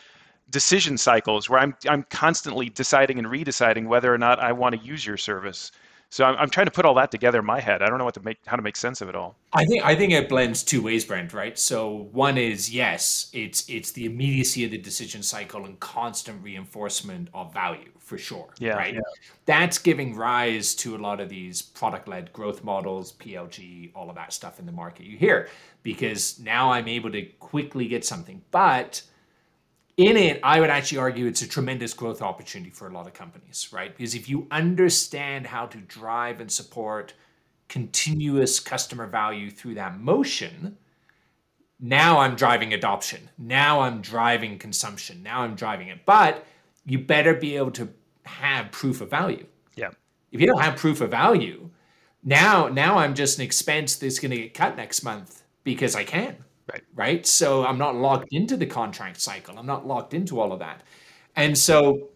decision 0.49 0.97
cycles 0.97 1.49
where 1.49 1.59
I'm 1.59 1.75
I'm 1.87 2.03
constantly 2.03 2.69
deciding 2.69 3.19
and 3.19 3.27
redeciding 3.27 3.87
whether 3.87 4.13
or 4.13 4.17
not 4.17 4.39
I 4.39 4.51
want 4.53 4.75
to 4.75 4.81
use 4.81 5.05
your 5.05 5.17
service. 5.17 5.71
So 6.11 6.25
I'm, 6.25 6.35
I'm 6.37 6.49
trying 6.49 6.65
to 6.65 6.71
put 6.71 6.85
all 6.85 6.95
that 6.95 7.11
together 7.11 7.39
in 7.39 7.45
my 7.45 7.59
head. 7.59 7.81
I 7.81 7.87
don't 7.87 7.99
know 7.99 8.05
what 8.05 8.15
to 8.15 8.21
make 8.21 8.39
how 8.45 8.55
to 8.55 8.61
make 8.61 8.75
sense 8.75 9.01
of 9.01 9.09
it 9.09 9.15
all. 9.15 9.35
I 9.53 9.65
think 9.65 9.85
I 9.85 9.95
think 9.95 10.11
it 10.11 10.27
blends 10.27 10.63
two 10.63 10.81
ways, 10.81 11.05
Brent. 11.05 11.33
Right. 11.33 11.57
So 11.57 12.09
one 12.11 12.37
is 12.37 12.73
yes, 12.73 13.29
it's 13.33 13.69
it's 13.69 13.91
the 13.91 14.05
immediacy 14.05 14.65
of 14.65 14.71
the 14.71 14.77
decision 14.77 15.21
cycle 15.21 15.65
and 15.65 15.79
constant 15.79 16.43
reinforcement 16.43 17.29
of 17.33 17.53
value 17.53 17.91
for 17.99 18.17
sure. 18.17 18.49
Yeah. 18.57 18.73
Right. 18.73 18.95
Yeah. 18.95 19.01
That's 19.45 19.77
giving 19.77 20.15
rise 20.15 20.73
to 20.75 20.95
a 20.95 20.99
lot 20.99 21.19
of 21.19 21.29
these 21.29 21.61
product 21.61 22.07
led 22.07 22.33
growth 22.33 22.63
models, 22.63 23.13
PLG, 23.13 23.91
all 23.95 24.09
of 24.09 24.15
that 24.15 24.33
stuff 24.33 24.59
in 24.59 24.65
the 24.65 24.71
market 24.71 25.05
you 25.05 25.17
hear 25.17 25.47
because 25.83 26.39
now 26.39 26.71
I'm 26.71 26.87
able 26.87 27.11
to 27.11 27.21
quickly 27.39 27.87
get 27.87 28.05
something, 28.05 28.41
but 28.51 29.01
in 29.99 30.15
it, 30.15 30.39
I 30.43 30.61
would 30.61 30.69
actually 30.69 30.99
argue 30.99 31.25
it's 31.25 31.41
a 31.41 31.47
tremendous 31.47 31.93
growth 31.93 32.21
opportunity 32.21 32.71
for 32.71 32.87
a 32.87 32.91
lot 32.93 33.05
of 33.05 33.13
companies, 33.13 33.67
right? 33.73 33.95
Because 33.95 34.15
if 34.15 34.29
you 34.29 34.47
understand 34.49 35.45
how 35.45 35.65
to 35.65 35.77
drive 35.77 36.39
and 36.39 36.49
support 36.49 37.13
continuous 37.67 38.61
customer 38.61 39.07
value 39.07 39.51
through 39.51 39.73
that 39.73 39.99
motion, 39.99 40.77
now 41.81 42.19
I'm 42.19 42.35
driving 42.35 42.73
adoption. 42.73 43.29
Now 43.37 43.81
I'm 43.81 43.99
driving 44.01 44.57
consumption. 44.57 45.21
Now 45.21 45.41
I'm 45.41 45.55
driving 45.55 45.89
it. 45.89 46.05
But 46.05 46.45
you 46.85 46.99
better 46.99 47.33
be 47.33 47.57
able 47.57 47.71
to 47.71 47.89
have 48.23 48.71
proof 48.71 49.01
of 49.01 49.09
value. 49.09 49.45
Yeah. 49.75 49.89
If 50.31 50.39
you 50.39 50.47
don't 50.47 50.61
have 50.61 50.77
proof 50.77 51.01
of 51.01 51.11
value, 51.11 51.69
now 52.23 52.69
now 52.69 52.99
I'm 52.99 53.15
just 53.15 53.37
an 53.37 53.43
expense 53.43 53.97
that's 53.97 54.19
going 54.19 54.31
to 54.31 54.37
get 54.37 54.53
cut 54.53 54.77
next 54.77 55.03
month 55.03 55.43
because 55.65 55.93
I 55.93 56.05
can. 56.05 56.37
Right. 56.71 56.83
Right. 56.95 57.27
So 57.27 57.65
I'm 57.65 57.77
not 57.77 57.95
locked 57.95 58.27
into 58.31 58.55
the 58.57 58.65
contract 58.65 59.19
cycle. 59.19 59.57
I'm 59.57 59.65
not 59.65 59.87
locked 59.87 60.13
into 60.13 60.39
all 60.39 60.51
of 60.51 60.59
that. 60.59 60.83
And 61.35 61.57
so, 61.57 62.09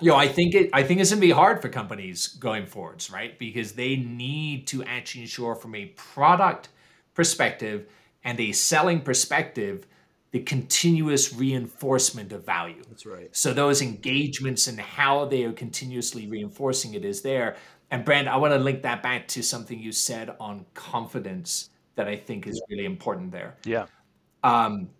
you 0.00 0.10
know, 0.10 0.16
I 0.16 0.28
think 0.28 0.54
it 0.54 0.70
I 0.72 0.82
think 0.82 1.00
it's 1.00 1.10
gonna 1.10 1.20
be 1.20 1.30
hard 1.30 1.60
for 1.60 1.68
companies 1.68 2.28
going 2.28 2.66
forwards, 2.66 3.10
right? 3.10 3.38
Because 3.38 3.72
they 3.72 3.96
need 3.96 4.66
to 4.68 4.82
actually 4.84 5.22
ensure 5.22 5.54
from 5.54 5.74
a 5.74 5.86
product 5.86 6.68
perspective 7.14 7.86
and 8.24 8.38
a 8.40 8.52
selling 8.52 9.00
perspective 9.00 9.86
the 10.30 10.40
continuous 10.40 11.32
reinforcement 11.32 12.32
of 12.32 12.44
value. 12.44 12.82
That's 12.88 13.06
right. 13.06 13.34
So 13.34 13.52
those 13.54 13.80
engagements 13.80 14.66
and 14.66 14.78
how 14.78 15.24
they 15.24 15.44
are 15.44 15.52
continuously 15.52 16.26
reinforcing 16.28 16.94
it 16.94 17.04
is 17.04 17.22
there. 17.22 17.56
And 17.90 18.04
Brent, 18.04 18.28
I 18.28 18.36
want 18.36 18.52
to 18.52 18.58
link 18.58 18.82
that 18.82 19.02
back 19.02 19.26
to 19.28 19.42
something 19.42 19.78
you 19.80 19.92
said 19.92 20.36
on 20.38 20.66
confidence 20.74 21.70
that 21.96 22.06
I 22.06 22.16
think 22.16 22.46
is 22.46 22.60
really 22.68 22.84
important 22.84 23.32
there. 23.32 23.56
Yeah 23.64 23.86
um, 24.42 24.90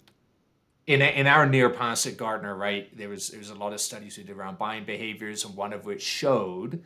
in 0.87 1.03
in 1.03 1.27
our 1.27 1.47
near 1.47 1.71
past 1.71 2.07
at 2.07 2.17
Gartner, 2.17 2.55
right, 2.55 2.95
there 2.97 3.09
was 3.09 3.29
there 3.29 3.39
was 3.39 3.51
a 3.51 3.55
lot 3.55 3.73
of 3.73 3.81
studies 3.81 4.17
we 4.17 4.25
did 4.25 4.37
around 4.37 4.59
buying 4.59 4.85
behaviors, 4.85 5.45
and 5.45 5.55
one 5.55 5.73
of 5.73 5.85
which 5.85 6.03
showed 6.03 6.83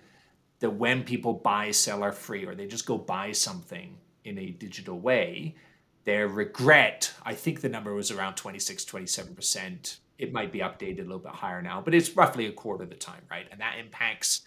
that 0.60 0.70
when 0.70 1.02
people 1.02 1.34
buy, 1.34 1.70
sell, 1.70 2.04
or 2.04 2.12
free, 2.12 2.46
or 2.46 2.54
they 2.54 2.66
just 2.66 2.86
go 2.86 2.96
buy 2.96 3.32
something 3.32 3.98
in 4.24 4.38
a 4.38 4.50
digital 4.50 4.98
way, 4.98 5.56
their 6.04 6.28
regret, 6.28 7.12
I 7.24 7.34
think 7.34 7.60
the 7.60 7.68
number 7.68 7.94
was 7.94 8.10
around 8.10 8.36
26, 8.36 8.84
27%. 8.84 9.98
It 10.18 10.32
might 10.32 10.52
be 10.52 10.60
updated 10.60 11.00
a 11.00 11.02
little 11.02 11.18
bit 11.18 11.32
higher 11.32 11.62
now, 11.62 11.80
but 11.80 11.94
it's 11.94 12.16
roughly 12.16 12.46
a 12.46 12.52
quarter 12.52 12.84
of 12.84 12.90
the 12.90 12.96
time, 12.96 13.22
right? 13.28 13.46
And 13.50 13.60
that 13.60 13.78
impacts 13.80 14.42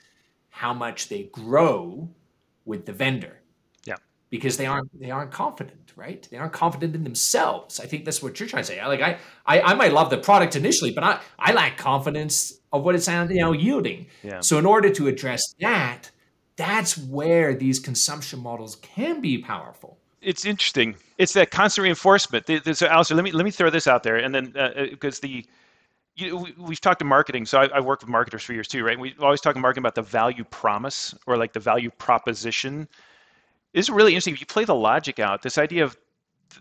how 0.50 0.74
much 0.74 1.09
they 1.09 1.24
grow 1.24 2.09
with 2.63 2.85
the 2.85 2.93
vendor 2.93 3.41
because 4.29 4.58
they 4.58 4.65
aren't 4.65 5.00
they 5.00 5.12
aren't 5.12 5.32
confident, 5.32 5.94
right? 5.96 6.27
They 6.29 6.38
aren't 6.38 6.53
confident 6.53 6.96
in 6.96 7.03
themselves. 7.03 7.79
I 7.79 7.86
think 7.86 8.05
that's 8.05 8.22
what 8.22 8.39
you're 8.39 8.50
trying 8.50 8.63
to 8.63 8.67
say. 8.67 8.86
Like 8.86 9.01
I 9.01 9.17
I, 9.46 9.62
I 9.62 9.74
might 9.75 9.94
love 9.94 10.10
the 10.10 10.17
product 10.17 10.55
initially, 10.55 10.91
but 10.91 11.03
I, 11.03 11.20
I 11.39 11.53
lack 11.53 11.77
confidence 11.77 12.60
of 12.74 12.84
what 12.84 12.96
it's 12.96 13.08
you 13.08 13.41
know 13.41 13.51
yielding. 13.51 14.08
Yeah. 14.24 14.41
So 14.41 14.58
in 14.58 14.65
order 14.65 14.89
to 14.89 15.08
address 15.08 15.41
that, 15.60 16.12
that's 16.55 16.98
where 16.98 17.53
these 17.53 17.79
consumption 17.79 18.39
models 18.39 18.77
can 18.77 19.22
be 19.22 19.38
powerful. 19.38 19.98
It's 20.22 20.44
interesting. 20.44 20.96
It's 21.17 21.34
that 21.34 21.51
constant 21.51 21.84
reinforcement. 21.84 22.48
So, 22.75 22.88
Alistair, 22.88 23.15
let 23.15 23.24
me 23.24 23.32
let 23.32 23.46
me 23.46 23.51
throw 23.51 23.70
this 23.70 23.88
out 23.88 24.03
there, 24.03 24.17
and 24.17 24.34
then 24.34 24.53
because 24.89 25.20
uh, 25.20 25.27
the 25.27 25.46
you, 26.15 26.38
we, 26.58 26.74
have 26.74 26.82
talked 26.82 27.00
to 27.00 27.05
marketing, 27.05 27.46
so 27.46 27.60
I, 27.60 27.65
I 27.67 27.79
work 27.82 28.00
with 28.01 28.10
marketers 28.10 28.44
for 28.44 28.53
years 28.53 28.67
too, 28.67 28.84
right? 28.84 28.98
We 28.98 29.13
always 29.20 29.41
talk 29.41 29.55
in 29.55 29.62
marketing 29.62 29.82
about 29.82 29.96
the 29.96 30.01
value 30.01 30.46
promise 30.46 31.13
or 31.27 31.38
like 31.38 31.51
the 31.51 31.60
value 31.60 31.91
proposition 31.91 32.88
is 33.75 33.89
really 33.89 34.12
interesting. 34.12 34.34
If 34.34 34.39
you 34.39 34.46
play 34.46 34.65
the 34.65 34.75
logic 34.75 35.20
out, 35.20 35.41
this 35.41 35.58
idea 35.58 35.84
of 35.84 35.98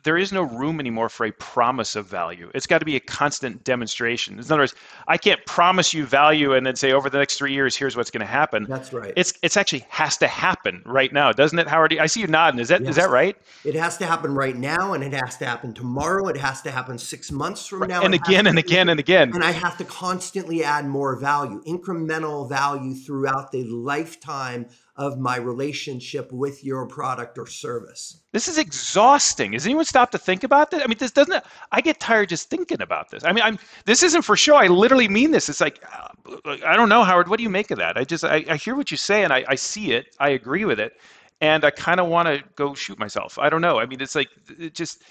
there 0.02 0.18
is 0.18 0.32
no 0.32 0.42
room 0.42 0.80
anymore 0.80 1.08
for 1.08 1.26
a 1.26 1.32
promise 1.32 1.94
of 1.96 2.06
value. 2.06 2.50
It's 2.54 2.66
got 2.66 2.78
to 2.78 2.84
be 2.84 2.96
a 2.96 3.00
constant 3.00 3.64
demonstration. 3.64 4.34
In 4.34 4.44
other 4.44 4.58
words, 4.58 4.74
I 5.06 5.16
can't 5.16 5.44
promise 5.46 5.94
you 5.94 6.04
value 6.04 6.54
and 6.54 6.66
then 6.66 6.76
say 6.76 6.92
over 6.92 7.08
the 7.08 7.18
next 7.18 7.38
three 7.38 7.52
years, 7.52 7.76
here's 7.76 7.96
what's 7.96 8.10
going 8.10 8.20
to 8.20 8.26
happen. 8.26 8.66
That's 8.68 8.92
right. 8.92 9.12
It's 9.16 9.32
it's 9.42 9.56
actually 9.56 9.86
has 9.88 10.16
to 10.18 10.26
happen 10.26 10.82
right 10.84 11.12
now, 11.12 11.32
doesn't 11.32 11.58
it, 11.58 11.68
Howard? 11.68 11.96
I 11.98 12.06
see 12.06 12.20
you 12.20 12.26
nodding. 12.26 12.60
Is 12.60 12.68
that 12.68 12.80
yes. 12.80 12.90
is 12.90 12.96
that 12.96 13.10
right? 13.10 13.36
It 13.64 13.74
has 13.74 13.96
to 13.98 14.06
happen 14.06 14.34
right 14.34 14.56
now, 14.56 14.94
and 14.94 15.04
it 15.04 15.12
has 15.12 15.36
to 15.38 15.46
happen 15.46 15.72
tomorrow. 15.72 16.28
It 16.28 16.36
has 16.36 16.60
to 16.62 16.70
happen 16.70 16.98
six 16.98 17.30
months 17.30 17.66
from 17.66 17.88
now, 17.88 18.02
and 18.02 18.14
again 18.14 18.46
and 18.46 18.58
again 18.58 18.88
and 18.88 18.98
again. 18.98 19.32
And 19.34 19.44
I 19.44 19.52
have 19.52 19.76
to 19.78 19.84
constantly 19.84 20.64
add 20.64 20.86
more 20.86 21.16
value, 21.16 21.62
incremental 21.64 22.48
value 22.48 22.94
throughout 22.94 23.52
the 23.52 23.64
lifetime 23.64 24.66
of 24.96 25.18
my 25.18 25.36
relationship 25.36 26.30
with 26.30 26.62
your 26.62 26.86
product 26.86 27.36
or 27.36 27.46
service. 27.46 28.20
This 28.32 28.46
is 28.46 28.58
exhausting. 28.58 29.52
Has 29.52 29.66
anyone 29.66 29.84
stopped 29.84 30.12
to 30.12 30.18
think 30.18 30.44
about 30.44 30.70
this? 30.70 30.82
I 30.82 30.86
mean, 30.86 30.98
this 30.98 31.10
doesn't. 31.10 31.42
I 31.72 31.80
get 31.80 31.98
tired 31.98 32.28
just 32.28 32.48
thinking 32.48 32.80
about 32.80 33.10
this. 33.10 33.24
I 33.24 33.32
mean, 33.32 33.42
I'm. 33.42 33.58
This 33.86 34.02
isn't 34.04 34.22
for 34.22 34.36
show. 34.36 34.54
I 34.56 34.68
literally 34.68 35.08
mean 35.08 35.32
this. 35.32 35.48
It's 35.48 35.60
like, 35.60 35.82
uh, 35.92 36.56
I 36.64 36.76
don't 36.76 36.88
know, 36.88 37.02
Howard. 37.02 37.28
What 37.28 37.38
do 37.38 37.42
you 37.42 37.50
make 37.50 37.72
of 37.72 37.78
that? 37.78 37.96
I 37.96 38.04
just, 38.04 38.24
I, 38.24 38.44
I 38.48 38.56
hear 38.56 38.76
what 38.76 38.90
you 38.90 38.96
say, 38.96 39.24
and 39.24 39.32
I, 39.32 39.44
I 39.48 39.56
see 39.56 39.92
it. 39.92 40.14
I 40.20 40.30
agree 40.30 40.64
with 40.64 40.78
it, 40.78 40.92
and 41.40 41.64
I 41.64 41.70
kind 41.70 41.98
of 41.98 42.06
want 42.06 42.28
to 42.28 42.44
go 42.54 42.74
shoot 42.74 42.98
myself. 42.98 43.36
I 43.38 43.50
don't 43.50 43.60
know. 43.60 43.80
I 43.80 43.86
mean, 43.86 44.00
it's 44.00 44.14
like, 44.14 44.28
it 44.58 44.74
just. 44.74 45.02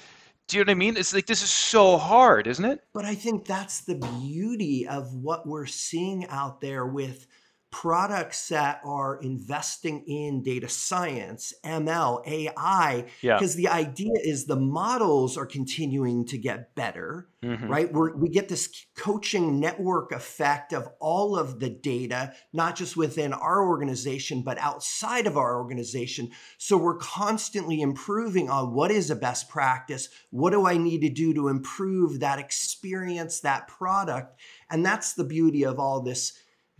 Do 0.50 0.58
you 0.58 0.66
know 0.66 0.72
what 0.72 0.76
I 0.76 0.76
mean? 0.76 0.98
It's 0.98 1.14
like 1.14 1.26
this 1.26 1.42
is 1.42 1.50
so 1.50 1.98
hard, 1.98 2.48
isn't 2.48 2.66
it? 2.66 2.82
But 2.94 3.06
I 3.06 3.16
think 3.16 3.46
that's 3.46 3.82
the 3.82 3.96
beauty 3.96 4.86
of 4.86 5.14
what 5.14 5.48
we're 5.48 5.66
seeing 5.66 6.28
out 6.28 6.60
there 6.60 6.86
with 6.86 7.28
products 7.74 8.50
that 8.50 8.80
are 8.86 9.20
investing 9.24 10.04
in 10.06 10.44
data 10.44 10.70
science, 10.70 11.56
ML, 11.66 12.26
AI, 12.28 13.06
because 13.20 13.58
yeah. 13.60 13.62
the 13.62 13.68
idea 13.68 14.14
is 14.24 14.46
the 14.46 14.56
models 14.56 15.38
are 15.38 15.48
continuing 15.48 16.24
to 16.28 16.38
get 16.38 16.76
better, 16.76 17.28
mm-hmm. 17.44 17.68
right? 17.68 17.92
We're, 17.92 18.16
we 18.16 18.30
get 18.30 18.48
this 18.48 18.86
coaching 18.96 19.60
network 19.60 20.12
effect 20.12 20.72
of 20.72 20.88
all 21.00 21.36
of 21.36 21.60
the 21.60 21.70
data, 21.72 22.34
not 22.54 22.76
just 22.76 22.96
within 22.96 23.34
our 23.34 23.68
organization, 23.68 24.44
but 24.44 24.60
outside 24.60 25.26
of 25.26 25.36
our 25.36 25.58
organization. 25.58 26.30
So 26.60 26.78
we're 26.78 26.98
constantly 26.98 27.82
improving 27.82 28.52
on 28.52 28.72
what 28.76 28.92
is 28.92 29.10
a 29.10 29.16
best 29.16 29.50
practice? 29.50 30.10
What 30.30 30.52
do 30.52 30.68
I 30.68 30.78
need 30.78 31.02
to 31.02 31.10
do 31.10 31.34
to 31.34 31.48
improve 31.48 32.20
that 32.20 32.38
experience, 32.38 33.40
that 33.40 33.68
product? 33.68 34.40
And 34.70 34.86
that's 34.86 35.14
the 35.14 35.24
beauty 35.24 35.66
of 35.66 35.80
all 35.80 36.02
this 36.02 36.34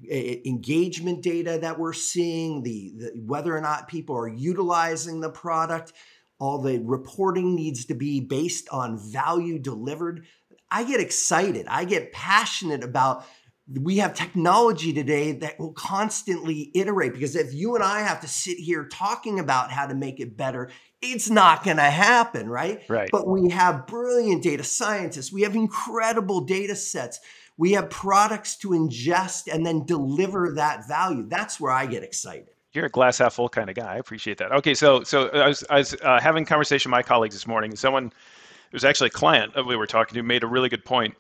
engagement 0.10 1.22
data 1.22 1.60
that 1.62 1.80
we're 1.80 1.94
seeing, 1.94 2.64
the, 2.64 2.94
the 2.98 3.12
whether 3.26 3.56
or 3.56 3.62
not 3.62 3.88
people 3.88 4.16
are 4.18 4.28
utilizing 4.28 5.22
the 5.22 5.30
product. 5.30 5.94
All 6.40 6.62
the 6.62 6.80
reporting 6.80 7.56
needs 7.56 7.86
to 7.86 7.94
be 7.94 8.20
based 8.20 8.68
on 8.70 8.98
value 8.98 9.60
delivered. 9.60 10.26
I 10.70 10.84
get 10.84 11.00
excited. 11.00 11.68
I 11.70 11.86
get 11.86 12.12
passionate 12.12 12.84
about 12.84 13.26
we 13.72 13.98
have 13.98 14.14
technology 14.14 14.92
today 14.92 15.32
that 15.32 15.58
will 15.58 15.72
constantly 15.72 16.70
iterate 16.76 17.14
because 17.14 17.36
if 17.36 17.54
you 17.54 17.76
and 17.76 17.84
I 17.84 18.02
have 18.02 18.20
to 18.22 18.28
sit 18.28 18.58
here 18.58 18.86
talking 18.86 19.40
about 19.40 19.72
how 19.72 19.88
to 19.88 19.96
make 19.96 20.20
it 20.20 20.36
better, 20.36 20.70
it's 21.02 21.30
not 21.30 21.64
going 21.64 21.78
to 21.78 21.84
happen, 21.84 22.50
right? 22.50 22.82
Right. 22.90 23.10
But 23.12 23.28
we 23.28 23.50
have 23.52 23.88
brilliant 23.88 24.44
data 24.44 24.64
scientists. 24.64 25.32
We 25.32 25.44
have 25.44 25.56
incredible 25.56 26.42
data 26.42 26.76
sets. 26.76 27.20
We 27.58 27.74
have 27.74 27.90
products 27.90 28.58
to 28.58 28.70
ingest 28.70 29.54
and 29.54 29.66
then 29.66 29.86
deliver 29.86 30.54
that 30.56 30.88
value. 30.88 31.28
That's 31.28 31.60
where 31.60 31.72
I 31.72 31.86
get 31.86 32.04
excited. 32.04 32.50
You're 32.74 32.86
a 32.86 32.90
glass 32.90 33.20
half 33.20 33.34
full 33.34 33.50
kind 33.50 33.70
of 33.70 33.76
guy. 33.76 33.94
I 33.94 33.98
appreciate 33.98 34.40
that. 34.40 34.52
Okay, 34.52 34.74
so 34.74 35.04
so 35.04 35.30
I 35.30 35.48
was 35.48 35.64
I 35.70 35.78
was 35.78 35.96
uh, 36.02 36.20
having 36.20 36.44
a 36.44 36.46
conversation 36.46 36.90
with 36.90 36.98
my 36.98 37.04
colleagues 37.04 37.36
this 37.36 37.46
morning. 37.46 37.76
Someone, 37.76 38.08
it 38.08 38.74
was 38.74 38.84
actually 38.84 39.08
a 39.08 39.12
client 39.12 39.54
we 39.68 39.76
were 39.76 39.86
talking 39.86 40.16
to, 40.16 40.24
made 40.24 40.44
a 40.44 40.48
really 40.48 40.70
good 40.70 40.84
point, 40.84 41.16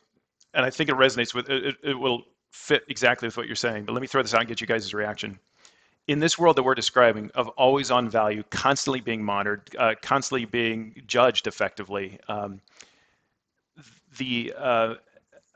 and 0.56 0.66
I 0.66 0.72
think 0.72 0.90
it 0.90 0.96
resonates 0.96 1.36
with 1.36 1.50
it. 1.50 1.76
It 1.84 2.00
will 2.00 2.24
fit 2.52 2.84
exactly 2.88 3.28
with 3.28 3.38
what 3.38 3.46
you're 3.46 3.56
saying. 3.56 3.86
But 3.86 3.94
let 3.94 4.02
me 4.02 4.08
throw 4.08 4.24
this 4.24 4.34
out 4.34 4.40
and 4.40 4.50
get 4.50 4.62
you 4.62 4.68
guys' 4.68 4.94
reaction. 4.94 5.40
In 6.08 6.20
this 6.20 6.38
world 6.38 6.58
that 6.58 6.64
we're 6.64 6.76
describing 6.76 7.32
of 7.36 7.48
always 7.50 7.92
on 7.92 8.10
value, 8.10 8.44
constantly 8.50 9.00
being 9.00 9.24
monitored, 9.24 9.70
uh, 9.78 9.94
constantly 10.02 10.46
being 10.46 11.02
judged 11.08 11.48
effectively, 11.48 12.20
um, 12.28 12.62
the 14.18 14.54
uh, 14.58 14.96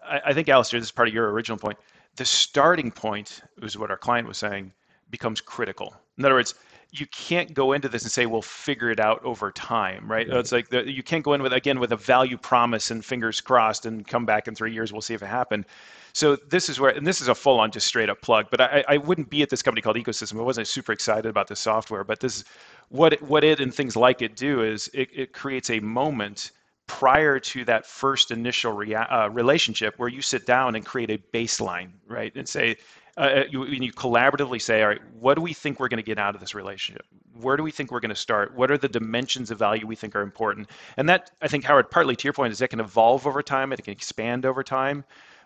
I, 0.08 0.22
I 0.26 0.34
think, 0.34 0.50
Alistair, 0.50 0.80
this 0.80 0.88
is 0.88 0.92
part 0.92 1.08
of 1.08 1.14
your 1.14 1.32
original 1.32 1.58
point. 1.58 1.78
The 2.16 2.26
starting 2.26 2.92
point 2.92 3.42
is 3.62 3.78
what 3.78 3.92
our 3.92 3.98
client 3.98 4.28
was 4.28 4.38
saying 4.38 4.74
becomes 5.12 5.42
critical. 5.42 5.94
In 6.18 6.26
other 6.26 6.36
words, 6.36 6.56
you 6.92 7.06
can't 7.08 7.54
go 7.54 7.74
into 7.74 7.90
this 7.90 8.04
and 8.04 8.12
say 8.12 8.26
we'll 8.26 8.42
figure 8.42 8.90
it 8.90 9.00
out 9.00 9.24
over 9.24 9.52
time, 9.52 10.10
right? 10.10 10.28
right. 10.28 10.38
It's 10.38 10.52
like 10.52 10.70
the, 10.70 10.90
you 10.90 11.04
can't 11.04 11.24
go 11.24 11.34
in 11.34 11.42
with 11.42 11.54
again 11.54 11.80
with 11.80 11.92
a 11.92 11.98
value 11.98 12.38
promise 12.38 12.92
and 12.92 13.04
fingers 13.04 13.42
crossed 13.42 13.86
and 13.86 14.08
come 14.08 14.26
back 14.26 14.48
in 14.48 14.56
three 14.56 14.74
years 14.74 14.92
we'll 14.94 15.02
see 15.02 15.14
if 15.14 15.22
it 15.22 15.28
happened. 15.28 15.66
So 16.14 16.36
this 16.36 16.70
is 16.70 16.80
where, 16.80 16.92
and 16.92 17.06
this 17.06 17.22
is 17.22 17.28
a 17.28 17.36
full-on 17.36 17.72
just 17.72 17.86
straight 17.86 18.10
up 18.10 18.22
plug. 18.22 18.48
But 18.50 18.62
I, 18.62 18.84
I 18.88 18.98
wouldn't 18.98 19.30
be 19.30 19.44
at 19.44 19.50
this 19.50 19.62
company 19.62 19.82
called 19.82 19.98
Ecosystem. 19.98 20.40
I 20.40 20.44
wasn't 20.44 20.68
super 20.68 20.92
excited 20.92 21.28
about 21.28 21.48
the 21.48 21.56
software. 21.56 22.04
But 22.04 22.22
this, 22.22 22.44
what 22.90 23.14
it, 23.14 23.22
what 23.22 23.44
it 23.44 23.60
and 23.60 23.72
things 23.72 23.96
like 23.96 24.24
it 24.24 24.36
do 24.36 24.64
is 24.64 24.90
it, 24.94 25.10
it 25.14 25.34
creates 25.34 25.70
a 25.70 25.80
moment 25.80 26.52
prior 26.88 27.40
to 27.40 27.66
that 27.66 27.86
first 27.86 28.32
initial 28.32 28.72
rea- 28.72 28.96
uh, 28.96 29.30
relationship 29.30 29.94
where 29.98 30.10
you 30.10 30.22
sit 30.22 30.46
down 30.46 30.76
and 30.76 30.86
create 30.86 31.12
a 31.12 31.18
baseline, 31.34 31.90
right? 32.08 32.34
And 32.36 32.48
say, 32.48 32.78
uh, 33.18 33.22
uh 33.22 33.44
you, 33.50 33.66
you 33.66 33.92
collaboratively 33.92 34.62
say, 34.62 34.82
all 34.82 34.90
right, 34.90 35.02
what 35.20 35.36
do 35.36 35.42
we 35.42 35.54
think 35.54 35.80
we're 35.80 35.90
going 35.90 35.98
to 35.98 36.04
get 36.04 36.18
out 36.18 36.34
of 36.34 36.42
this 36.42 36.56
relationship? 36.56 37.06
Where 37.40 37.58
do 37.58 37.64
we 37.64 37.72
think 37.72 37.92
we're 37.92 38.00
going 38.00 38.10
to 38.10 38.16
start? 38.16 38.56
What 38.56 38.72
are 38.72 38.78
the 38.78 38.88
dimensions 38.88 39.52
of 39.52 39.60
value 39.60 39.86
we 39.86 39.96
think 39.96 40.16
are 40.16 40.22
important? 40.22 40.70
And 40.96 41.08
that, 41.10 41.32
I 41.42 41.48
think, 41.48 41.66
Howard, 41.66 41.92
partly 41.92 42.16
to 42.16 42.24
your 42.24 42.34
point, 42.34 42.52
is 42.52 42.60
that 42.60 42.70
can 42.70 42.80
evolve 42.80 43.28
over 43.28 43.44
time, 43.44 43.72
it 43.74 43.84
can 43.84 43.92
expand 43.92 44.46
over 44.46 44.64
time. 44.64 45.04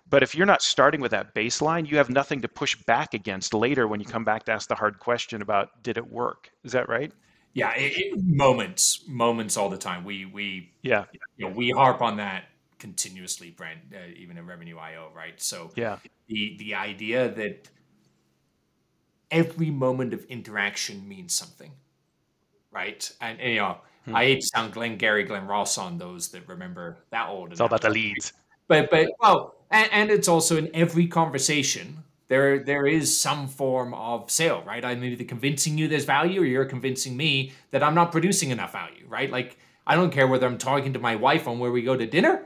But 0.09 0.23
if 0.23 0.35
you're 0.35 0.45
not 0.45 0.61
starting 0.61 0.99
with 0.99 1.11
that 1.11 1.33
baseline, 1.33 1.89
you 1.89 1.97
have 1.97 2.09
nothing 2.09 2.41
to 2.41 2.47
push 2.47 2.75
back 2.75 3.13
against 3.13 3.53
later 3.53 3.87
when 3.87 3.99
you 3.99 4.05
come 4.05 4.25
back 4.25 4.43
to 4.45 4.51
ask 4.51 4.67
the 4.67 4.75
hard 4.75 4.99
question 4.99 5.41
about 5.41 5.83
did 5.83 5.97
it 5.97 6.11
work? 6.11 6.51
Is 6.63 6.73
that 6.73 6.89
right? 6.89 7.11
Yeah, 7.53 7.73
it, 7.75 7.97
it, 7.97 8.23
moments, 8.23 9.03
moments 9.07 9.57
all 9.57 9.69
the 9.69 9.77
time. 9.77 10.03
We 10.03 10.25
we 10.25 10.71
yeah, 10.81 11.05
you 11.37 11.47
know, 11.47 11.53
we 11.53 11.71
harp 11.71 12.01
on 12.01 12.17
that 12.17 12.45
continuously, 12.79 13.51
Brent, 13.51 13.79
uh, 13.93 13.97
even 14.17 14.37
in 14.37 14.47
Revenue 14.47 14.77
IO, 14.77 15.09
right? 15.15 15.39
So 15.41 15.71
yeah, 15.75 15.97
the 16.27 16.55
the 16.59 16.75
idea 16.75 17.29
that 17.29 17.69
every 19.29 19.69
moment 19.69 20.13
of 20.13 20.23
interaction 20.25 21.07
means 21.07 21.33
something, 21.33 21.71
right? 22.71 23.09
And, 23.21 23.39
and 23.39 23.53
you 23.53 23.59
know, 23.59 23.77
hmm. 24.05 24.15
I 24.15 24.25
hate 24.25 24.41
to 24.41 24.47
sound 24.47 24.73
Glenn 24.73 24.97
Gary, 24.97 25.23
Glen 25.23 25.45
Ross 25.45 25.77
on 25.77 25.97
those 25.97 26.29
that 26.29 26.47
remember 26.47 26.97
that 27.11 27.29
old. 27.29 27.51
It's 27.51 27.61
all 27.61 27.67
about 27.67 27.81
the 27.81 27.89
leads, 27.89 28.31
but 28.67 28.89
but 28.89 29.09
well, 29.19 29.55
and, 29.69 29.89
and 29.91 30.09
it's 30.09 30.27
also 30.27 30.57
in 30.57 30.69
every 30.73 31.07
conversation 31.07 32.03
there 32.31 32.59
there 32.59 32.87
is 32.87 33.19
some 33.19 33.49
form 33.49 33.93
of 33.93 34.31
sale, 34.31 34.63
right? 34.65 34.85
I'm 34.85 35.03
either 35.03 35.25
convincing 35.25 35.77
you 35.77 35.89
there's 35.89 36.05
value 36.05 36.41
or 36.41 36.45
you're 36.45 36.63
convincing 36.63 37.17
me 37.17 37.51
that 37.71 37.83
I'm 37.83 37.93
not 37.93 38.13
producing 38.13 38.51
enough 38.51 38.71
value, 38.71 39.05
right? 39.09 39.29
Like 39.29 39.57
I 39.85 39.95
don't 39.95 40.11
care 40.11 40.27
whether 40.27 40.47
I'm 40.47 40.57
talking 40.57 40.93
to 40.93 40.99
my 40.99 41.17
wife 41.17 41.45
on 41.45 41.59
where 41.59 41.71
we 41.73 41.81
go 41.81 41.97
to 41.97 42.07
dinner 42.07 42.45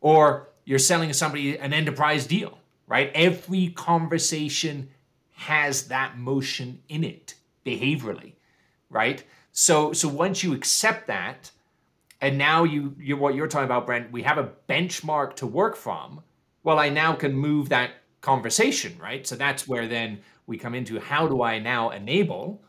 or 0.00 0.50
you're 0.64 0.78
selling 0.78 1.12
somebody 1.12 1.58
an 1.58 1.72
enterprise 1.72 2.28
deal, 2.28 2.58
right? 2.86 3.10
Every 3.12 3.70
conversation 3.70 4.88
has 5.32 5.88
that 5.88 6.16
motion 6.16 6.80
in 6.88 7.02
it 7.02 7.34
behaviorally, 7.66 8.34
right? 8.88 9.24
So 9.50 9.92
so 9.92 10.06
once 10.06 10.44
you 10.44 10.54
accept 10.54 11.08
that, 11.08 11.50
and 12.20 12.38
now 12.38 12.62
you 12.62 12.94
you 13.00 13.16
what 13.16 13.34
you're 13.34 13.48
talking 13.48 13.64
about, 13.64 13.84
Brent, 13.86 14.12
we 14.12 14.22
have 14.22 14.38
a 14.38 14.52
benchmark 14.68 15.34
to 15.36 15.46
work 15.48 15.74
from. 15.74 16.22
Well, 16.62 16.78
I 16.78 16.88
now 16.88 17.14
can 17.14 17.32
move 17.34 17.70
that 17.70 17.90
conversation, 18.24 18.96
right? 18.98 19.26
So 19.26 19.36
that's 19.36 19.68
where 19.68 19.86
then 19.86 20.20
we 20.46 20.56
come 20.56 20.74
into 20.74 20.98
how 20.98 21.28
do 21.28 21.42
I 21.42 21.58
now 21.58 21.90
enable 21.90 22.62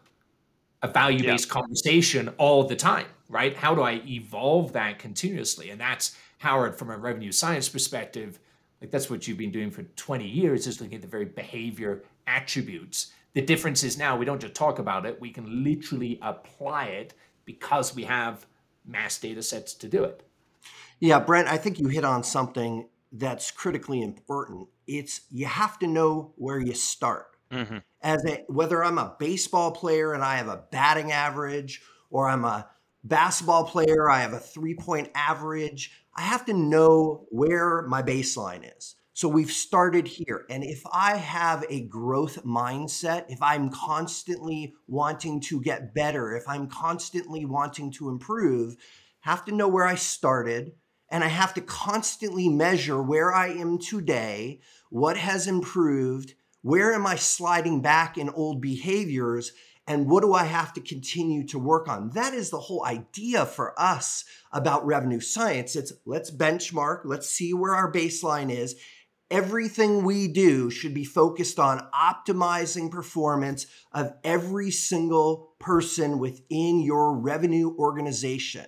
a 0.83 0.87
value 0.87 1.23
based 1.23 1.47
yeah. 1.47 1.53
conversation 1.53 2.29
all 2.37 2.65
the 2.65 2.75
time, 2.75 3.07
right? 3.29 3.55
How 3.55 3.73
do 3.73 3.81
I 3.81 4.01
evolve 4.05 4.73
that 4.73 4.99
continuously? 4.99 5.69
And 5.69 5.79
that's 5.79 6.17
Howard 6.39 6.77
from 6.77 6.89
a 6.91 6.97
revenue 6.97 7.31
science 7.31 7.69
perspective. 7.69 8.39
Like 8.81 8.91
that's 8.91 9.09
what 9.09 9.27
you've 9.27 9.37
been 9.37 9.51
doing 9.51 9.71
for 9.71 9.83
20 9.83 10.27
years 10.27 10.67
is 10.67 10.81
looking 10.81 10.95
at 10.95 11.01
the 11.01 11.07
very 11.07 11.25
behavior 11.25 12.03
attributes. 12.27 13.13
The 13.33 13.41
difference 13.41 13.83
is 13.83 13.97
now 13.97 14.17
we 14.17 14.25
don't 14.25 14.41
just 14.41 14.53
talk 14.53 14.79
about 14.79 15.05
it, 15.05 15.19
we 15.19 15.31
can 15.31 15.63
literally 15.63 16.19
apply 16.21 16.85
it 16.85 17.13
because 17.45 17.95
we 17.95 18.03
have 18.03 18.45
mass 18.85 19.17
data 19.17 19.41
sets 19.41 19.73
to 19.75 19.87
do 19.87 20.03
it. 20.03 20.21
Yeah, 20.99 21.19
Brent, 21.19 21.47
I 21.47 21.57
think 21.57 21.79
you 21.79 21.87
hit 21.87 22.05
on 22.05 22.23
something 22.23 22.87
that's 23.11 23.51
critically 23.51 24.01
important. 24.01 24.67
It's 24.87 25.21
you 25.29 25.45
have 25.45 25.79
to 25.79 25.87
know 25.87 26.33
where 26.35 26.59
you 26.59 26.73
start. 26.73 27.27
Mm-hmm. 27.51 27.77
As 28.01 28.25
a 28.25 28.43
whether 28.47 28.83
I'm 28.83 28.97
a 28.97 29.15
baseball 29.19 29.71
player 29.71 30.13
and 30.13 30.23
I 30.23 30.37
have 30.37 30.47
a 30.47 30.63
batting 30.71 31.11
average, 31.11 31.81
or 32.09 32.29
I'm 32.29 32.45
a 32.45 32.67
basketball 33.03 33.65
player, 33.65 34.09
I 34.09 34.21
have 34.21 34.33
a 34.33 34.39
three 34.39 34.75
point 34.75 35.09
average. 35.15 35.91
I 36.15 36.21
have 36.21 36.45
to 36.45 36.53
know 36.53 37.27
where 37.29 37.83
my 37.83 38.01
baseline 38.01 38.69
is. 38.77 38.95
So 39.13 39.29
we've 39.29 39.51
started 39.51 40.07
here. 40.07 40.45
And 40.49 40.61
if 40.61 40.83
I 40.91 41.15
have 41.15 41.63
a 41.69 41.87
growth 41.87 42.43
mindset, 42.43 43.25
if 43.29 43.41
I'm 43.41 43.69
constantly 43.69 44.73
wanting 44.87 45.39
to 45.41 45.61
get 45.61 45.93
better, 45.93 46.35
if 46.35 46.43
I'm 46.49 46.67
constantly 46.67 47.45
wanting 47.45 47.91
to 47.93 48.09
improve, 48.09 48.75
have 49.21 49.45
to 49.45 49.53
know 49.53 49.69
where 49.69 49.85
I 49.85 49.95
started, 49.95 50.73
and 51.15 51.23
I 51.23 51.29
have 51.29 51.53
to 51.53 51.61
constantly 51.61 52.49
measure 52.49 53.01
where 53.01 53.33
I 53.33 53.47
am 53.47 53.77
today, 53.79 54.59
what 54.89 55.15
has 55.15 55.47
improved, 55.47 56.33
where 56.61 56.93
am 56.93 57.07
I 57.07 57.15
sliding 57.15 57.81
back 57.81 58.17
in 58.17 58.27
old 58.27 58.59
behaviors, 58.59 59.53
and 59.87 60.09
what 60.09 60.23
do 60.23 60.33
I 60.33 60.43
have 60.43 60.73
to 60.73 60.81
continue 60.81 61.47
to 61.47 61.57
work 61.57 61.87
on? 61.87 62.09
That 62.09 62.33
is 62.33 62.49
the 62.49 62.59
whole 62.59 62.83
idea 62.83 63.45
for 63.45 63.79
us 63.79 64.25
about 64.51 64.85
revenue 64.85 65.21
science. 65.21 65.77
It's 65.77 65.93
let's 66.05 66.31
benchmark, 66.31 67.03
let's 67.05 67.29
see 67.29 67.53
where 67.53 67.73
our 67.73 67.89
baseline 67.89 68.51
is. 68.51 68.75
Everything 69.31 70.03
we 70.03 70.27
do 70.27 70.69
should 70.69 70.93
be 70.93 71.05
focused 71.05 71.59
on 71.59 71.87
optimizing 71.93 72.91
performance 72.91 73.67
of 73.93 74.11
every 74.25 74.69
single 74.69 75.55
person 75.59 76.19
within 76.19 76.81
your 76.81 77.17
revenue 77.17 77.73
organization. 77.77 78.65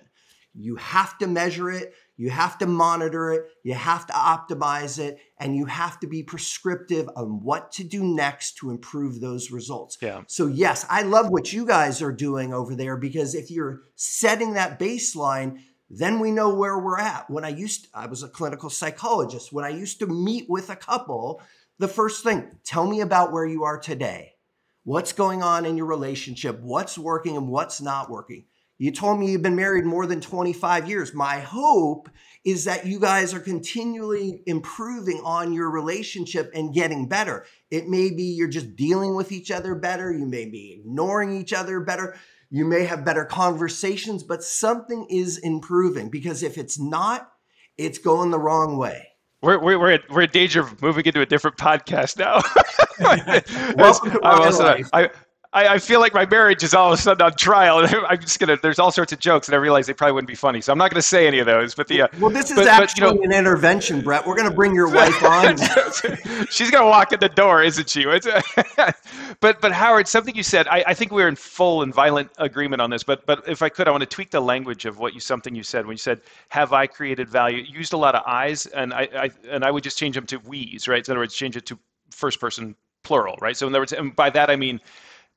You 0.54 0.76
have 0.76 1.18
to 1.18 1.26
measure 1.26 1.70
it. 1.70 1.92
You 2.18 2.30
have 2.30 2.58
to 2.58 2.66
monitor 2.66 3.32
it, 3.32 3.44
you 3.62 3.74
have 3.74 4.04
to 4.08 4.12
optimize 4.12 4.98
it, 4.98 5.20
and 5.38 5.56
you 5.56 5.66
have 5.66 6.00
to 6.00 6.08
be 6.08 6.24
prescriptive 6.24 7.08
on 7.14 7.44
what 7.44 7.70
to 7.72 7.84
do 7.84 8.02
next 8.02 8.56
to 8.56 8.70
improve 8.70 9.20
those 9.20 9.52
results. 9.52 9.96
Yeah. 10.02 10.22
So, 10.26 10.48
yes, 10.48 10.84
I 10.90 11.02
love 11.02 11.30
what 11.30 11.52
you 11.52 11.64
guys 11.64 12.02
are 12.02 12.12
doing 12.12 12.52
over 12.52 12.74
there 12.74 12.96
because 12.96 13.36
if 13.36 13.52
you're 13.52 13.82
setting 13.94 14.54
that 14.54 14.80
baseline, 14.80 15.60
then 15.88 16.18
we 16.18 16.32
know 16.32 16.52
where 16.52 16.76
we're 16.76 16.98
at. 16.98 17.30
When 17.30 17.44
I 17.44 17.50
used 17.50 17.86
I 17.94 18.06
was 18.06 18.24
a 18.24 18.28
clinical 18.28 18.68
psychologist, 18.68 19.52
when 19.52 19.64
I 19.64 19.70
used 19.70 20.00
to 20.00 20.06
meet 20.08 20.46
with 20.48 20.70
a 20.70 20.76
couple, 20.76 21.40
the 21.78 21.88
first 21.88 22.24
thing, 22.24 22.50
tell 22.64 22.86
me 22.86 23.00
about 23.00 23.32
where 23.32 23.46
you 23.46 23.62
are 23.62 23.78
today. 23.78 24.34
What's 24.82 25.12
going 25.12 25.42
on 25.42 25.64
in 25.64 25.76
your 25.76 25.86
relationship? 25.86 26.58
What's 26.60 26.98
working 26.98 27.36
and 27.36 27.46
what's 27.46 27.80
not 27.80 28.10
working? 28.10 28.46
You 28.80 28.92
told 28.92 29.18
me 29.18 29.32
you've 29.32 29.42
been 29.42 29.56
married 29.56 29.84
more 29.84 30.06
than 30.06 30.20
25 30.20 30.88
years. 30.88 31.12
My 31.12 31.40
hope 31.40 32.08
is 32.44 32.64
that 32.64 32.86
you 32.86 33.00
guys 33.00 33.34
are 33.34 33.40
continually 33.40 34.40
improving 34.46 35.20
on 35.24 35.52
your 35.52 35.68
relationship 35.68 36.52
and 36.54 36.72
getting 36.72 37.08
better. 37.08 37.44
It 37.72 37.88
may 37.88 38.10
be 38.10 38.22
you're 38.22 38.46
just 38.46 38.76
dealing 38.76 39.16
with 39.16 39.32
each 39.32 39.50
other 39.50 39.74
better, 39.74 40.12
you 40.12 40.26
may 40.26 40.44
be 40.44 40.80
ignoring 40.80 41.36
each 41.36 41.52
other 41.52 41.80
better, 41.80 42.16
you 42.50 42.64
may 42.64 42.84
have 42.84 43.04
better 43.04 43.24
conversations, 43.24 44.22
but 44.22 44.44
something 44.44 45.08
is 45.10 45.38
improving 45.38 46.08
because 46.08 46.44
if 46.44 46.56
it's 46.56 46.78
not, 46.78 47.28
it's 47.76 47.98
going 47.98 48.30
the 48.30 48.38
wrong 48.38 48.78
way. 48.78 49.08
We're, 49.42 49.58
we're, 49.58 49.78
we're, 49.78 49.98
we're 50.08 50.22
in 50.22 50.30
danger 50.30 50.60
of 50.60 50.80
moving 50.80 51.04
into 51.04 51.20
a 51.20 51.26
different 51.26 51.56
podcast 51.56 52.16
now. 52.16 52.42
Welcome 53.76 54.12
to 54.12 54.20
I'm 54.24 54.42
also. 54.42 54.82
I, 54.92 55.10
I, 55.54 55.66
I 55.74 55.78
feel 55.78 55.98
like 56.00 56.12
my 56.12 56.26
marriage 56.26 56.62
is 56.62 56.74
all 56.74 56.92
of 56.92 56.98
a 56.98 57.00
sudden 57.00 57.24
on 57.24 57.32
trial. 57.32 57.78
And 57.80 57.94
I'm 58.08 58.20
just 58.20 58.38
gonna. 58.38 58.58
There's 58.62 58.78
all 58.78 58.90
sorts 58.92 59.12
of 59.12 59.18
jokes, 59.18 59.48
and 59.48 59.54
I 59.54 59.58
realize 59.58 59.86
they 59.86 59.94
probably 59.94 60.12
wouldn't 60.12 60.28
be 60.28 60.34
funny, 60.34 60.60
so 60.60 60.72
I'm 60.72 60.78
not 60.78 60.90
gonna 60.90 61.00
say 61.00 61.26
any 61.26 61.38
of 61.38 61.46
those. 61.46 61.74
But 61.74 61.88
the 61.88 62.02
uh, 62.02 62.08
Well, 62.20 62.30
this 62.30 62.50
is 62.50 62.56
but- 62.56 62.64
but, 62.66 62.82
actually 62.82 63.08
you 63.08 63.14
know- 63.14 63.22
an 63.22 63.32
intervention, 63.32 64.02
Brent. 64.02 64.26
We're 64.26 64.36
going 64.36 64.48
to 64.48 64.54
bring 64.54 64.74
your 64.74 64.90
wife 64.90 65.22
on. 65.22 65.56
She's 66.50 66.70
gonna 66.70 66.86
walk 66.86 67.12
in 67.12 67.20
the 67.20 67.30
door, 67.30 67.62
isn't 67.62 67.88
she? 67.88 68.04
But 69.40 69.60
but 69.60 69.72
Howard, 69.72 70.08
something 70.08 70.34
you 70.34 70.42
said, 70.42 70.66
I, 70.68 70.82
I 70.88 70.94
think 70.94 71.12
we're 71.12 71.28
in 71.28 71.36
full 71.36 71.82
and 71.82 71.94
violent 71.94 72.30
agreement 72.38 72.82
on 72.82 72.90
this. 72.90 73.02
But 73.04 73.24
but 73.24 73.48
if 73.48 73.62
I 73.62 73.68
could, 73.68 73.86
I 73.86 73.90
want 73.92 74.00
to 74.02 74.06
tweak 74.08 74.30
the 74.30 74.40
language 74.40 74.84
of 74.84 74.98
what 74.98 75.14
you 75.14 75.20
something 75.20 75.54
you 75.54 75.62
said 75.62 75.86
when 75.86 75.94
you 75.94 75.98
said, 75.98 76.20
"Have 76.48 76.72
I 76.72 76.86
created 76.88 77.28
value?" 77.28 77.58
You 77.62 77.78
used 77.78 77.92
a 77.92 77.96
lot 77.96 78.14
of 78.16 78.22
I's, 78.26 78.66
and 78.66 78.92
I, 78.92 79.08
I 79.14 79.30
and 79.48 79.64
I 79.64 79.70
would 79.70 79.84
just 79.84 79.96
change 79.96 80.16
them 80.16 80.26
to 80.26 80.38
we's, 80.38 80.88
right? 80.88 81.06
So 81.06 81.12
in 81.12 81.16
other 81.16 81.22
words, 81.22 81.34
change 81.34 81.56
it 81.56 81.66
to 81.66 81.78
first 82.10 82.40
person 82.40 82.74
plural, 83.04 83.36
right? 83.40 83.56
So 83.56 83.66
in 83.66 83.72
other 83.72 83.80
words, 83.80 83.92
and 83.92 84.14
by 84.16 84.28
that 84.30 84.50
I 84.50 84.56
mean 84.56 84.80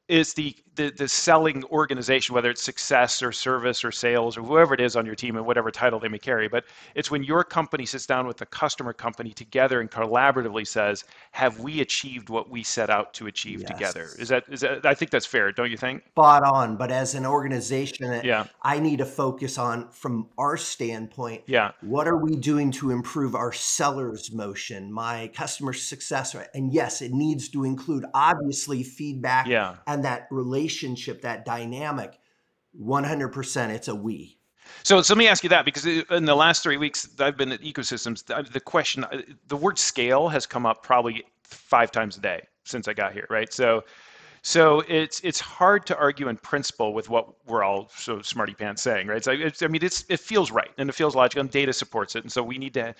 is 0.08 0.34
the, 0.34 0.56
the 0.82 0.92
the 0.92 1.08
selling 1.08 1.64
organization, 1.66 2.36
whether 2.36 2.50
it's 2.50 2.64
success 2.64 3.22
or 3.22 3.32
service 3.32 3.84
or 3.84 3.92
sales 3.92 4.38
or 4.38 4.42
whoever 4.44 4.74
it 4.74 4.82
is 4.82 4.96
on 4.96 5.06
your 5.06 5.16
team 5.16 5.36
and 5.36 5.46
whatever 5.46 5.72
title 5.72 6.00
they 6.00 6.08
may 6.08 6.20
carry. 6.20 6.48
But 6.48 6.66
it's 6.96 7.12
when 7.12 7.24
your 7.24 7.44
company 7.44 7.86
sits 7.86 8.06
down 8.06 8.28
with 8.28 8.38
the 8.38 8.46
customer 8.46 8.94
company 8.94 9.32
together 9.32 9.82
and 9.82 9.90
collaboratively 9.90 10.68
says, 10.68 11.04
"Have 11.32 11.60
we 11.60 11.82
achieved 11.82 12.30
what 12.30 12.50
we 12.50 12.64
set 12.64 12.90
out 12.90 13.14
to 13.16 13.28
achieve 13.28 13.66
together?" 13.66 14.08
Is 14.18 14.30
that 14.30 14.44
is 14.50 14.62
that? 14.62 14.86
I 14.86 14.94
think 14.94 15.12
that's 15.12 15.26
fair, 15.26 15.52
don't 15.52 15.72
you 15.72 15.78
think? 15.78 16.04
Spot 16.12 16.44
on. 16.44 16.78
But 16.78 16.92
as 16.92 17.16
an 17.16 17.26
organization, 17.26 18.22
Yeah. 18.24 18.46
I 18.62 18.80
need 18.80 18.98
to 18.98 19.06
focus 19.06 19.58
on, 19.58 19.90
from 19.92 20.28
our 20.38 20.58
standpoint, 20.58 21.44
Yeah. 21.48 21.72
what 21.82 22.08
are 22.08 22.18
we 22.18 22.36
doing 22.36 22.72
to 22.72 22.92
improve 22.92 23.36
our 23.36 23.52
sellers 23.52 24.32
motion, 24.32 24.92
my 24.92 25.30
customer 25.36 25.74
success? 25.74 26.36
And 26.54 26.74
yes, 26.74 27.02
it 27.02 27.12
needs 27.12 27.50
to 27.50 27.64
include 27.64 28.06
obviously 28.14 28.84
feedback 28.84 29.48
Yeah. 29.48 29.76
and 29.88 30.04
that 30.06 30.28
relationship, 30.32 30.71
that 31.22 31.46
dynamic. 31.46 32.20
100% 32.80 33.70
it's 33.70 33.88
a 33.88 33.96
we. 33.96 34.38
So, 34.84 35.02
so 35.02 35.14
let 35.14 35.18
me 35.20 35.28
ask 35.28 35.44
you 35.44 35.50
that 35.50 35.66
because 35.66 35.86
in 35.86 36.26
the 36.26 36.36
last 36.36 36.64
three 36.64 36.78
weeks 36.78 37.08
I've 37.20 37.38
been 37.38 37.52
at 37.52 37.62
ecosystems, 37.62 38.26
the, 38.26 38.60
question, 38.60 39.04
uh, 39.06 39.22
the 39.48 39.58
word 39.58 39.78
scale 39.78 40.30
has 40.30 40.46
come 40.46 40.66
up 40.66 40.84
probably 40.84 41.24
five 41.44 41.92
times 41.92 42.18
a 42.18 42.22
day 42.22 42.42
since 42.64 42.88
I 42.88 42.94
got 42.94 43.14
here, 43.14 43.28
right? 43.30 43.52
So, 43.54 43.84
so 44.44 44.82
it's 44.88 45.20
it's 45.22 45.40
hard 45.40 45.86
to 45.88 45.98
argue 45.98 46.28
in 46.30 46.38
principle 46.38 46.94
with 46.94 47.10
what 47.10 47.28
we're 47.48 47.64
all 47.64 47.90
so 47.96 48.22
smarty 48.22 48.54
pants 48.54 48.82
saying, 48.82 49.08
right? 49.08 49.24
So 49.24 49.32
I 49.34 49.68
mean, 49.68 49.84
it's 49.84 50.06
it 50.10 50.20
feels 50.20 50.52
right 50.52 50.72
and 50.78 50.90
it 50.90 50.94
feels 50.94 51.16
logical, 51.16 51.42
and 51.42 51.52
data 51.52 51.74
supports 51.74 52.16
it, 52.16 52.24
and 52.24 52.32
so 52.32 52.42
we 52.44 52.58
need 52.58 52.74
to. 52.76 52.96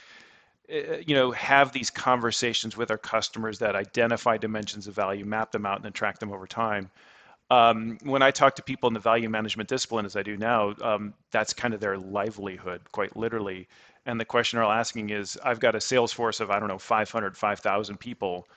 uh, 0.72 0.98
You 1.06 1.16
know, 1.16 1.32
have 1.32 1.72
these 1.74 1.90
conversations 1.90 2.78
with 2.78 2.92
our 2.92 2.98
customers 2.98 3.60
that 3.60 3.76
identify 3.76 4.38
dimensions 4.38 4.88
of 4.88 4.96
value, 4.96 5.26
map 5.26 5.52
them 5.52 5.66
out, 5.66 5.78
and 5.78 5.86
then 5.86 5.94
track 5.94 6.20
them 6.20 6.32
over 6.32 6.48
time 6.48 6.90
um, 7.52 7.98
when 8.04 8.22
I 8.22 8.32
talk 8.32 8.56
to 8.56 8.64
people 8.64 8.88
in 8.88 8.94
the 8.94 9.02
value 9.02 9.28
management 9.28 9.68
discipline, 9.68 10.06
as 10.06 10.16
I 10.16 10.24
do 10.24 10.38
now, 10.38 10.74
um, 10.82 11.14
that's 11.32 11.54
kind 11.54 11.74
of 11.74 11.82
their 11.82 11.98
livelihood, 11.98 12.80
quite 12.94 13.18
literally. 13.18 13.68
And 14.06 14.18
the 14.18 14.24
question 14.24 14.56
they're 14.56 14.64
all 14.64 14.72
asking 14.72 15.10
is, 15.10 15.38
I've 15.44 15.60
got 15.60 15.76
a 15.76 15.82
sales 15.82 16.14
force 16.14 16.40
of, 16.40 16.50
I 16.50 16.60
don't 16.60 16.70
know, 16.70 16.78
500, 16.78 17.36
5,000 17.36 18.00
people. 18.00 18.48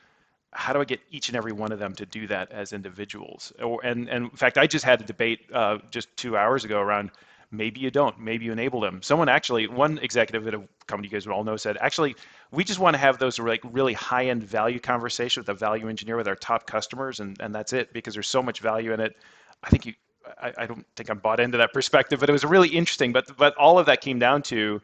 How 0.53 0.73
do 0.73 0.81
I 0.81 0.85
get 0.85 1.01
each 1.11 1.29
and 1.29 1.37
every 1.37 1.51
one 1.51 1.73
of 1.73 1.81
them 1.81 1.93
to 1.97 2.07
do 2.07 2.29
that 2.29 2.53
as 2.53 2.73
individuals? 2.73 3.53
Or, 3.61 3.85
and, 3.85 4.09
and 4.09 4.27
in 4.27 4.37
fact, 4.37 4.59
I 4.59 4.69
just 4.69 4.85
had 4.85 5.01
a 5.01 5.05
debate 5.05 5.41
uh, 5.53 5.79
just 5.91 6.17
two 6.17 6.37
hours 6.37 6.65
ago 6.65 6.79
around 6.79 7.11
maybe 7.57 7.81
you 7.81 7.91
don't, 7.91 8.19
maybe 8.19 8.45
you 8.45 8.53
enable 8.53 8.81
them. 8.81 9.03
Someone 9.03 9.29
actually, 9.29 9.67
one 9.67 9.99
executive 9.99 10.47
at 10.47 10.55
a 10.55 10.63
company 10.87 11.09
you 11.09 11.13
guys 11.13 11.27
would 11.27 11.33
all 11.33 11.45
know 11.45 11.57
said, 11.57 11.77
actually, 11.81 12.17
we 12.51 12.65
just 12.65 12.79
want 12.79 12.95
to 12.95 12.99
have 12.99 13.19
those 13.19 13.39
like 13.39 13.61
really 13.65 13.93
high-end 13.93 14.43
value 14.45 14.79
conversation 14.79 15.41
with 15.41 15.49
a 15.49 15.55
value 15.55 15.89
engineer 15.89 16.17
with 16.17 16.29
our 16.29 16.37
top 16.37 16.67
customers, 16.67 17.21
and, 17.21 17.37
and 17.41 17.55
that's 17.55 17.73
it 17.73 17.93
because 17.93 18.15
there's 18.15 18.29
so 18.29 18.43
much 18.43 18.61
value 18.61 18.93
in 18.93 19.01
it. 19.01 19.17
I 19.63 19.71
think 19.71 19.87
you, 19.87 19.95
I, 20.41 20.53
I 20.59 20.67
don't 20.67 20.87
think 20.97 21.11
I'm 21.11 21.19
bought 21.19 21.41
into 21.41 21.59
that 21.59 21.73
perspective, 21.73 22.21
but 22.21 22.29
it 22.29 22.33
was 22.33 22.45
really 22.45 22.69
interesting. 22.69 23.13
But 23.13 23.37
but 23.37 23.55
all 23.57 23.79
of 23.79 23.87
that 23.87 24.01
came 24.01 24.19
down 24.19 24.43
to, 24.43 24.81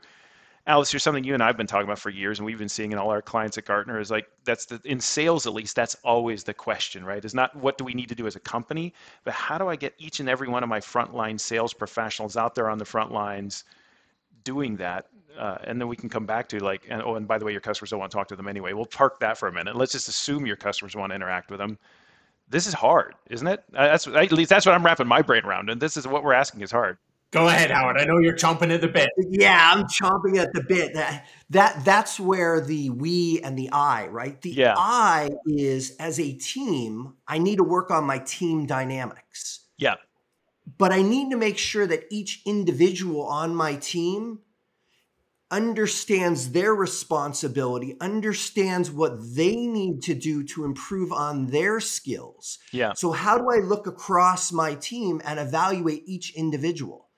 Alice, 0.66 0.90
here's 0.92 1.03
something 1.03 1.25
you 1.25 1.35
and 1.35 1.42
I've 1.42 1.57
been 1.57 1.66
talking 1.66 1.87
about 1.87 1.99
for 1.99 2.11
years, 2.11 2.38
and 2.38 2.46
we've 2.46 2.59
been 2.59 2.68
seeing 2.68 2.92
in 2.92 2.99
all 2.99 3.11
our 3.11 3.23
clients 3.23 3.57
at 3.57 3.64
Gartner 3.64 3.99
is 3.99 4.11
like 4.11 4.29
that's 4.44 4.66
the 4.66 4.81
in 4.85 5.01
sales 5.01 5.46
at 5.46 5.55
least 5.55 5.75
that's 5.75 5.94
always 6.05 6.44
the 6.44 6.53
question, 6.53 7.05
right? 7.05 7.25
Is 7.25 7.35
not 7.35 7.57
what 7.57 7.79
do 7.79 7.85
we 7.85 7.94
need 7.94 8.11
to 8.11 8.14
do 8.14 8.27
as 8.27 8.37
a 8.37 8.40
company, 8.40 8.92
but 9.25 9.33
how 9.33 9.57
do 9.57 9.68
I 9.68 9.77
get 9.77 9.94
each 9.99 10.20
and 10.20 10.29
every 10.29 10.49
one 10.49 10.62
of 10.62 10.68
my 10.68 10.79
frontline 10.81 11.40
sales 11.40 11.73
professionals 11.73 12.37
out 12.37 12.55
there 12.55 12.68
on 12.68 12.79
the 12.79 12.85
front 12.85 13.11
lines 13.11 13.64
doing 14.44 14.77
that? 14.77 15.07
Uh, 15.38 15.59
and 15.64 15.81
then 15.81 15.88
we 15.88 15.96
can 15.96 16.09
come 16.11 16.27
back 16.27 16.49
to 16.51 16.62
like 16.62 16.87
and, 16.90 17.01
oh 17.03 17.14
and 17.14 17.27
by 17.27 17.38
the 17.38 17.44
way 17.44 17.53
your 17.53 17.61
customers 17.61 17.90
don't 17.90 18.01
want 18.01 18.12
to 18.12 18.16
talk 18.16 18.29
to 18.29 18.37
them 18.37 18.49
anyway. 18.49 18.75
We'll 18.75 18.87
park 18.87 19.18
that 19.20 19.38
for 19.38 19.49
a 19.49 19.53
minute. 19.53 19.77
Let's 19.77 19.92
just 19.92 20.09
assume 20.09 20.44
your 20.46 20.57
customers 20.57 20.94
want 20.94 21.11
to 21.11 21.14
interact 21.16 21.51
with 21.51 21.59
them. 21.59 21.79
This 22.49 22.66
is 22.66 22.75
hard 22.75 23.14
isn't 23.31 23.46
it? 23.46 23.64
Uh, 23.75 23.87
that's 23.87 24.07
at 24.07 24.33
least 24.33 24.51
that's 24.51 24.66
what 24.66 24.75
i'm 24.75 24.85
wrapping 24.85 25.07
my 25.07 25.23
brain 25.23 25.44
around 25.44 25.70
and 25.70 25.81
this 25.81 25.96
is 25.96 26.07
what 26.07 26.25
we're 26.25 26.33
asking 26.33 26.61
is 26.62 26.70
hard 26.73 26.99
Go 27.32 27.46
ahead, 27.46 27.70
Howard. 27.70 27.96
I 27.96 28.04
know 28.04 28.18
you're 28.18 28.34
chomping 28.36 28.74
at 28.74 28.80
the 28.80 28.88
bit. 28.88 29.10
Yeah, 29.16 29.72
I'm 29.72 29.84
chomping 29.84 30.36
at 30.38 30.52
the 30.52 30.64
bit. 30.64 30.94
That 30.94 31.26
that 31.50 31.84
that's 31.84 32.18
where 32.18 32.60
the 32.60 32.90
we 32.90 33.40
and 33.44 33.56
the 33.56 33.70
I, 33.70 34.08
right? 34.08 34.40
The 34.42 34.50
Yeah. 34.50 34.74
I 34.76 35.30
is 35.46 35.94
as 36.00 36.18
a 36.18 36.32
team, 36.32 37.14
I 37.28 37.38
need 37.38 37.56
to 37.58 37.64
work 37.64 37.90
on 37.92 38.04
my 38.04 38.18
team 38.18 38.66
dynamics. 38.66 39.60
yeah 39.78 39.94
But 40.76 40.92
I 40.92 41.02
need 41.02 41.30
to 41.30 41.36
make 41.36 41.56
sure 41.58 41.86
that 41.86 42.04
each 42.10 42.42
individual 42.46 43.22
on 43.24 43.54
my 43.54 43.76
team 43.76 44.40
understands 45.52 46.50
their 46.52 46.74
responsibility, 46.74 47.96
understands 48.00 48.90
what 48.90 49.34
they 49.36 49.66
need 49.66 50.02
to 50.02 50.14
do 50.14 50.42
to 50.44 50.64
improve 50.64 51.12
on 51.12 51.46
their 51.46 51.80
skills. 51.80 52.58
yeah 52.72 52.92
So, 52.94 53.12
how 53.12 53.38
do 53.38 53.48
I 53.50 53.58
look 53.58 53.86
across 53.86 54.52
my 54.52 54.74
team 54.74 55.20
and 55.24 55.38
evaluate 55.38 56.02
each 56.06 56.34
individual? 56.34 57.10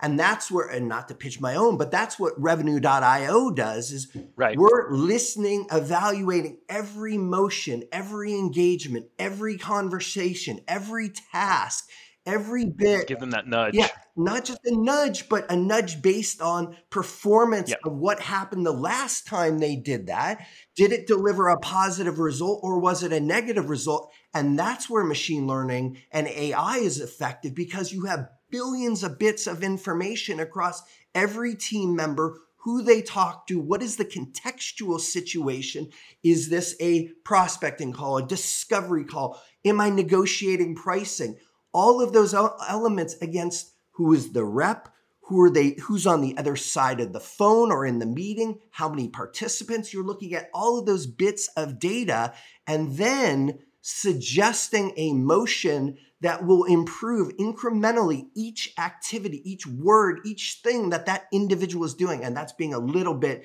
And 0.00 0.18
that's 0.18 0.50
where, 0.50 0.66
and 0.66 0.88
not 0.88 1.08
to 1.08 1.14
pitch 1.14 1.40
my 1.40 1.54
own, 1.54 1.76
but 1.76 1.90
that's 1.90 2.18
what 2.18 2.40
revenue.io 2.40 3.50
does 3.50 3.92
is 3.92 4.16
right 4.36 4.56
we're 4.56 4.90
listening, 4.92 5.66
evaluating 5.70 6.58
every 6.68 7.18
motion, 7.18 7.84
every 7.92 8.34
engagement, 8.34 9.06
every 9.18 9.58
conversation, 9.58 10.60
every 10.66 11.10
task, 11.32 11.88
every 12.26 12.64
bit. 12.64 13.08
give 13.08 13.20
them 13.20 13.30
that 13.30 13.46
nudge 13.46 13.74
Yeah, 13.74 13.88
not 14.16 14.44
just 14.44 14.60
a 14.64 14.74
nudge, 14.74 15.28
but 15.28 15.50
a 15.50 15.56
nudge 15.56 16.00
based 16.02 16.40
on 16.40 16.76
performance 16.88 17.70
Yeah. 17.70 17.76
of 17.84 17.92
what 17.92 18.20
happened 18.20 18.64
the 18.64 18.72
last 18.72 19.26
time 19.26 19.58
they 19.58 19.76
did 19.76 20.06
that. 20.06 20.46
Did 20.76 20.92
it 20.92 21.06
deliver 21.06 21.48
a 21.48 21.58
positive 21.58 22.18
result 22.18 22.60
or 22.62 22.78
was 22.80 23.02
it 23.02 23.12
a 23.12 23.20
negative 23.20 23.68
result? 23.68 24.12
And 24.32 24.58
that's 24.58 24.88
where 24.88 25.04
machine 25.04 25.46
learning 25.46 25.98
and 26.10 26.26
AI 26.26 26.78
is 26.78 27.00
effective 27.00 27.54
because 27.54 27.92
you 27.92 28.04
have 28.06 28.28
billions 28.50 29.02
of 29.02 29.18
bits 29.18 29.46
of 29.46 29.62
information 29.62 30.40
across 30.40 30.82
every 31.14 31.54
team 31.54 31.94
member. 31.94 32.38
Who 32.64 32.82
they 32.82 33.00
talk 33.00 33.46
to, 33.46 33.58
what 33.58 33.82
is 33.82 33.96
the 33.96 34.04
contextual 34.04 35.00
situation? 35.00 35.88
Is 36.22 36.50
this 36.50 36.76
a 36.78 37.08
prospecting 37.24 37.94
call, 37.94 38.18
a 38.18 38.26
discovery 38.26 39.04
call? 39.04 39.40
Am 39.64 39.80
I 39.80 39.88
negotiating 39.88 40.74
pricing? 40.74 41.38
all 41.72 42.02
of 42.02 42.12
those 42.12 42.34
elements 42.34 43.16
against 43.20 43.74
who 43.92 44.12
is 44.12 44.32
the 44.32 44.44
rep 44.44 44.88
who 45.22 45.40
are 45.40 45.50
they 45.50 45.76
who's 45.82 46.06
on 46.06 46.20
the 46.20 46.36
other 46.36 46.56
side 46.56 47.00
of 47.00 47.12
the 47.12 47.20
phone 47.20 47.70
or 47.70 47.86
in 47.86 47.98
the 47.98 48.06
meeting 48.06 48.58
how 48.70 48.88
many 48.88 49.08
participants 49.08 49.92
you're 49.92 50.04
looking 50.04 50.34
at 50.34 50.50
all 50.52 50.78
of 50.78 50.86
those 50.86 51.06
bits 51.06 51.48
of 51.56 51.78
data 51.78 52.32
and 52.66 52.96
then 52.96 53.58
suggesting 53.80 54.92
a 54.96 55.12
motion 55.12 55.96
that 56.20 56.44
will 56.44 56.64
improve 56.64 57.36
incrementally 57.38 58.26
each 58.34 58.74
activity 58.78 59.42
each 59.50 59.66
word 59.66 60.20
each 60.24 60.60
thing 60.62 60.90
that 60.90 61.06
that 61.06 61.26
individual 61.32 61.84
is 61.84 61.94
doing. 61.94 62.24
And 62.24 62.36
that's 62.36 62.52
being 62.52 62.74
a 62.74 62.78
little 62.78 63.14
bit 63.14 63.44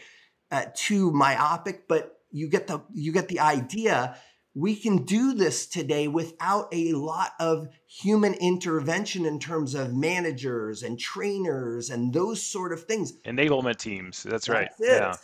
uh, 0.52 0.66
too 0.76 1.12
myopic 1.12 1.88
but 1.88 2.20
you 2.32 2.50
get 2.50 2.68
the 2.68 2.82
you 2.94 3.12
get 3.12 3.28
the 3.28 3.40
idea. 3.40 4.18
We 4.58 4.76
can 4.78 5.04
do 5.04 5.34
this 5.34 5.68
today 5.68 6.08
without 6.08 6.70
a 6.72 6.94
lot 6.94 7.34
of 7.42 7.68
human 7.88 8.34
intervention 8.36 9.26
in 9.26 9.38
terms 9.38 9.76
of 9.76 9.94
managers 9.94 10.82
and 10.82 10.98
trainers 10.98 11.90
and 11.90 12.14
those 12.14 12.42
sort 12.42 12.72
of 12.72 12.86
things. 12.86 13.14
enablement 13.26 13.78
teams. 13.78 14.24
That's 14.24 14.48
right. 14.48 14.70
That's 14.80 14.82
it. 14.82 15.02
yeah 15.02 15.16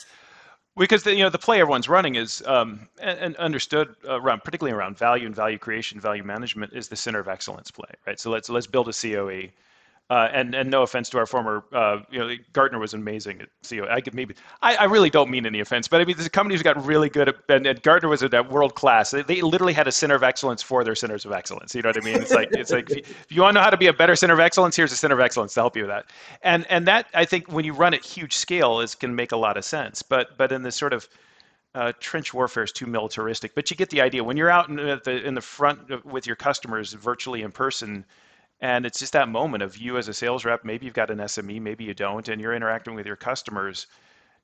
because 0.77 1.03
the, 1.03 1.13
you 1.13 1.23
know 1.23 1.29
the 1.29 1.37
play 1.37 1.59
everyone's 1.59 1.89
running 1.89 2.15
is 2.15 2.41
um, 2.45 2.87
and, 2.99 3.19
and 3.19 3.35
understood 3.37 3.95
around 4.07 4.43
particularly 4.43 4.75
around 4.77 4.97
value 4.97 5.25
and 5.25 5.35
value 5.35 5.57
creation 5.57 5.99
value 5.99 6.23
management 6.23 6.73
is 6.73 6.87
the 6.87 6.95
center 6.95 7.19
of 7.19 7.27
excellence 7.27 7.71
play 7.71 7.89
right? 8.07 8.19
So 8.19 8.29
let's 8.29 8.49
let's 8.49 8.67
build 8.67 8.87
a 8.89 8.93
coe 8.93 9.49
Uh, 10.11 10.27
and 10.33 10.53
and 10.53 10.69
no 10.69 10.81
offense 10.81 11.09
to 11.09 11.17
our 11.17 11.25
former, 11.25 11.63
uh, 11.71 11.99
you 12.11 12.19
know, 12.19 12.35
Gartner 12.51 12.79
was 12.79 12.93
amazing 12.93 13.39
at 13.39 13.47
COE. 13.65 13.87
I 13.89 14.01
could 14.01 14.13
maybe, 14.13 14.35
I, 14.61 14.75
I 14.75 14.83
really 14.83 15.09
don't 15.09 15.29
mean 15.29 15.45
any 15.45 15.61
offense, 15.61 15.87
but 15.87 16.01
I 16.01 16.03
mean, 16.03 16.17
the 16.17 16.29
companies 16.29 16.61
got 16.61 16.85
really 16.85 17.07
good 17.07 17.29
at, 17.29 17.35
and, 17.47 17.65
and 17.65 17.81
Gartner 17.81 18.09
was 18.09 18.21
at 18.21 18.31
that 18.31 18.51
world 18.51 18.75
class. 18.75 19.11
They, 19.11 19.21
they, 19.21 19.41
literally 19.41 19.71
had 19.71 19.87
a 19.87 19.91
center 19.93 20.13
of 20.13 20.21
excellence 20.21 20.61
for 20.61 20.83
their 20.83 20.95
centers 20.95 21.23
of 21.23 21.31
excellence. 21.31 21.73
You 21.73 21.81
know 21.81 21.89
what 21.89 21.97
I 21.97 22.01
mean? 22.01 22.15
It's 22.17 22.31
like 22.33 22.49
it's 22.51 22.71
like 22.71 22.89
if 22.89 22.97
you, 22.97 23.03
if 23.07 23.27
you 23.29 23.41
want 23.41 23.53
to 23.53 23.59
know 23.59 23.63
how 23.63 23.69
to 23.69 23.77
be 23.77 23.87
a 23.87 23.93
better 23.93 24.17
center 24.17 24.33
of 24.33 24.41
excellence, 24.41 24.75
here's 24.75 24.91
a 24.91 24.97
center 24.97 25.15
of 25.15 25.21
excellence 25.21 25.53
to 25.53 25.61
help 25.61 25.77
you 25.77 25.83
with 25.83 25.91
that. 25.91 26.07
And 26.41 26.67
and 26.69 26.85
that 26.87 27.07
I 27.13 27.23
think 27.23 27.49
when 27.49 27.63
you 27.63 27.71
run 27.71 27.93
at 27.93 28.03
huge 28.03 28.35
scale 28.35 28.81
is 28.81 28.95
can 28.95 29.15
make 29.15 29.31
a 29.31 29.37
lot 29.37 29.55
of 29.55 29.63
sense. 29.63 30.01
But 30.01 30.37
but 30.37 30.51
in 30.51 30.61
this 30.61 30.75
sort 30.75 30.91
of 30.91 31.07
uh, 31.73 31.93
trench 32.01 32.33
warfare 32.33 32.63
is 32.63 32.73
too 32.73 32.85
militaristic, 32.85 33.55
but 33.55 33.71
you 33.71 33.77
get 33.77 33.89
the 33.89 34.01
idea. 34.01 34.25
When 34.25 34.35
you're 34.35 34.49
out 34.49 34.67
in 34.67 34.75
the 34.75 35.21
in 35.25 35.35
the 35.35 35.41
front 35.41 36.05
with 36.05 36.27
your 36.27 36.35
customers, 36.35 36.91
virtually 36.91 37.43
in 37.43 37.51
person, 37.53 38.03
and 38.61 38.85
it's 38.85 38.99
just 38.99 39.13
that 39.13 39.27
moment 39.27 39.63
of 39.63 39.77
you 39.77 39.97
as 39.97 40.07
a 40.07 40.13
sales 40.13 40.45
rep. 40.45 40.63
Maybe 40.63 40.85
you've 40.85 40.95
got 40.95 41.09
an 41.09 41.17
SME, 41.17 41.59
maybe 41.61 41.83
you 41.83 41.93
don't, 41.93 42.27
and 42.29 42.39
you're 42.39 42.53
interacting 42.53 42.93
with 42.93 43.07
your 43.07 43.15
customers. 43.15 43.87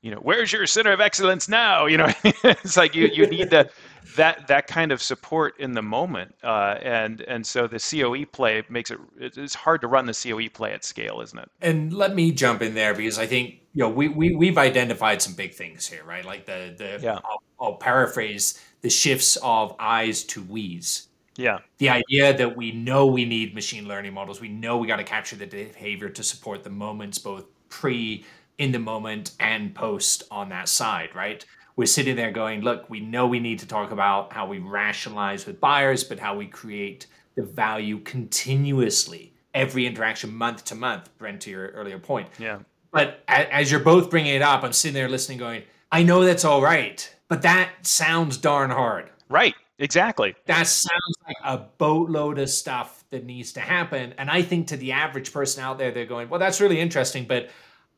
You 0.01 0.12
know, 0.12 0.17
where's 0.17 0.51
your 0.51 0.65
center 0.67 0.91
of 0.91 0.99
excellence 0.99 1.47
now? 1.47 1.86
You 1.86 1.97
know, 1.97 2.12
it's 2.23 2.77
like 2.77 2.95
you, 2.95 3.08
you 3.08 3.27
need 3.27 3.49
the, 3.49 3.69
that 4.15 4.47
that 4.47 4.67
kind 4.67 4.91
of 4.91 5.01
support 5.01 5.60
in 5.60 5.73
the 5.73 5.82
moment, 5.82 6.36
uh, 6.43 6.77
and 6.82 7.21
and 7.21 7.45
so 7.45 7.67
the 7.67 7.80
COE 7.80 8.25
play 8.25 8.63
makes 8.69 8.91
it 8.91 8.99
it's 9.17 9.56
hard 9.56 9.82
to 9.82 9.88
run 9.88 10.06
the 10.06 10.13
COE 10.13 10.49
play 10.49 10.73
at 10.73 10.84
scale, 10.84 11.21
isn't 11.21 11.38
it? 11.38 11.49
And 11.62 11.93
let 11.93 12.15
me 12.15 12.32
jump 12.32 12.62
in 12.62 12.73
there 12.73 12.93
because 12.93 13.17
I 13.17 13.25
think 13.25 13.62
you 13.73 13.84
know 13.84 13.89
we, 13.89 14.08
we 14.08 14.36
we've 14.36 14.58
identified 14.58 15.21
some 15.21 15.34
big 15.34 15.53
things 15.53 15.88
here, 15.88 16.03
right? 16.03 16.25
Like 16.25 16.45
the 16.45 16.75
the 16.77 16.99
yeah. 17.01 17.19
I'll, 17.25 17.41
I'll 17.60 17.75
paraphrase 17.75 18.63
the 18.82 18.89
shifts 18.89 19.36
of 19.38 19.75
I's 19.80 20.23
to 20.25 20.43
we's 20.43 21.08
yeah. 21.38 21.60
The 21.78 21.89
idea 21.89 22.36
that 22.36 22.58
we 22.58 22.71
know 22.71 23.06
we 23.06 23.26
need 23.26 23.54
machine 23.54 23.88
learning 23.88 24.13
models, 24.13 24.41
we 24.41 24.50
know 24.50 24.78
we 24.78 24.88
got 24.88 24.97
to 24.97 25.04
capture 25.04 25.36
the 25.36 25.45
behavior 25.45 26.10
to 26.10 26.23
support 26.23 26.63
the 26.63 26.69
moments, 26.69 27.17
both 27.17 27.45
pre, 27.69 28.26
in 28.58 28.71
the 28.71 28.80
moment, 28.80 29.32
and 29.39 29.73
post 29.73 30.23
on 30.32 30.50
that 30.50 30.67
side, 30.67 31.10
right? 31.15 31.45
We're 31.76 31.86
sitting 31.86 32.15
there 32.15 32.32
going, 32.32 32.62
look, 32.62 32.89
we 32.89 33.00
know 33.00 33.28
we 33.28 33.39
need 33.39 33.60
to 33.60 33.67
talk 33.67 33.91
about 33.91 34.34
how 34.34 34.47
we 34.47 34.58
rationalize 34.58 35.45
with 35.45 35.60
buyers, 35.60 36.04
but 36.04 36.17
how 36.17 36.36
we 36.36 36.47
create 36.47 37.06
the 37.36 37.43
value 37.43 38.00
continuously, 38.00 39.32
every 39.54 39.86
interaction 39.86 40.34
month 40.34 40.65
to 40.65 40.76
month, 40.76 41.15
Brent, 41.19 41.41
to 41.41 41.52
your 41.52 41.67
earlier 41.67 42.00
point. 42.00 42.30
Yeah. 42.39 42.60
But 42.91 43.23
as 43.28 43.69
you're 43.69 43.82
both 43.82 44.10
bringing 44.10 44.34
it 44.34 44.41
up, 44.41 44.63
I'm 44.63 44.73
sitting 44.73 44.95
there 44.95 45.08
listening, 45.08 45.38
going, 45.38 45.63
I 45.91 46.02
know 46.02 46.26
that's 46.26 46.43
all 46.43 46.63
right, 46.63 47.13
but 47.28 47.43
that 47.43 47.69
sounds 47.84 48.38
darn 48.38 48.71
hard. 48.71 49.12
Right. 49.30 49.54
Exactly. 49.79 50.35
That 50.45 50.67
sounds 50.67 51.15
like 51.25 51.37
a 51.43 51.57
boatload 51.77 52.39
of 52.39 52.49
stuff 52.49 53.03
that 53.11 53.25
needs 53.25 53.53
to 53.53 53.59
happen. 53.59 54.13
And 54.17 54.29
I 54.29 54.41
think 54.41 54.67
to 54.67 54.77
the 54.77 54.91
average 54.91 55.31
person 55.31 55.63
out 55.63 55.77
there, 55.77 55.91
they're 55.91 56.05
going, 56.05 56.29
well, 56.29 56.39
that's 56.39 56.59
really 56.59 56.79
interesting, 56.79 57.25
but 57.25 57.49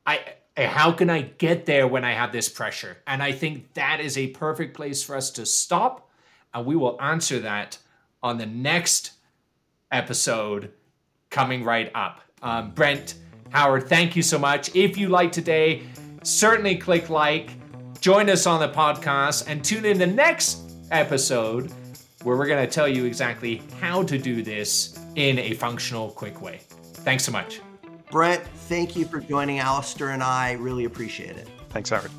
I 0.06 0.20
how 0.58 0.92
can 0.92 1.10
I 1.10 1.22
get 1.22 1.66
there 1.66 1.88
when 1.88 2.04
I 2.04 2.12
have 2.12 2.32
this 2.32 2.50
pressure? 2.50 2.98
And 3.08 3.24
I 3.24 3.32
think 3.32 3.74
that 3.76 4.02
is 4.02 4.18
a 4.18 4.28
perfect 4.28 4.76
place 4.76 5.02
for 5.02 5.16
us 5.16 5.32
to 5.32 5.46
stop. 5.46 6.10
And 6.54 6.66
we 6.66 6.76
will 6.76 7.02
answer 7.02 7.40
that 7.40 7.78
on 8.22 8.38
the 8.38 8.46
next 8.46 9.14
episode 9.92 10.74
coming 11.30 11.64
right 11.64 11.92
up. 11.96 12.22
Um, 12.42 12.72
Brent, 12.72 13.16
Howard, 13.52 13.88
thank 13.88 14.16
you 14.16 14.22
so 14.22 14.38
much. 14.38 14.76
If 14.76 14.98
you 14.98 15.10
like 15.10 15.32
today, 15.32 15.84
certainly 16.24 16.76
click 16.76 17.10
like, 17.10 17.52
join 18.02 18.30
us 18.30 18.46
on 18.46 18.60
the 18.60 18.70
podcast, 18.70 19.46
and 19.48 19.64
tune 19.64 19.86
in 19.86 19.98
the 19.98 20.08
next 20.08 20.69
episode 20.92 21.72
where 22.24 22.38
we're 22.38 22.48
going 22.48 22.66
to 22.66 22.72
tell 22.72 22.88
you 22.88 23.06
exactly 23.06 23.62
how 23.80 24.04
to 24.04 24.18
do 24.18 24.44
this 24.44 25.00
in 25.16 25.40
a 25.40 25.54
functional, 25.54 26.10
quick 26.12 26.42
way. 26.42 26.60
Thanks 26.94 27.24
so 27.24 27.32
much. 27.32 27.62
Brent, 28.12 28.44
thank 28.44 28.96
you 28.96 29.06
for 29.06 29.20
joining 29.20 29.60
Alistair 29.60 30.10
and 30.10 30.24
I. 30.24 30.54
Really 30.54 30.86
appreciate 30.86 31.38
it. 31.38 31.48
Thanks, 31.70 31.90
Howard. 31.90 32.12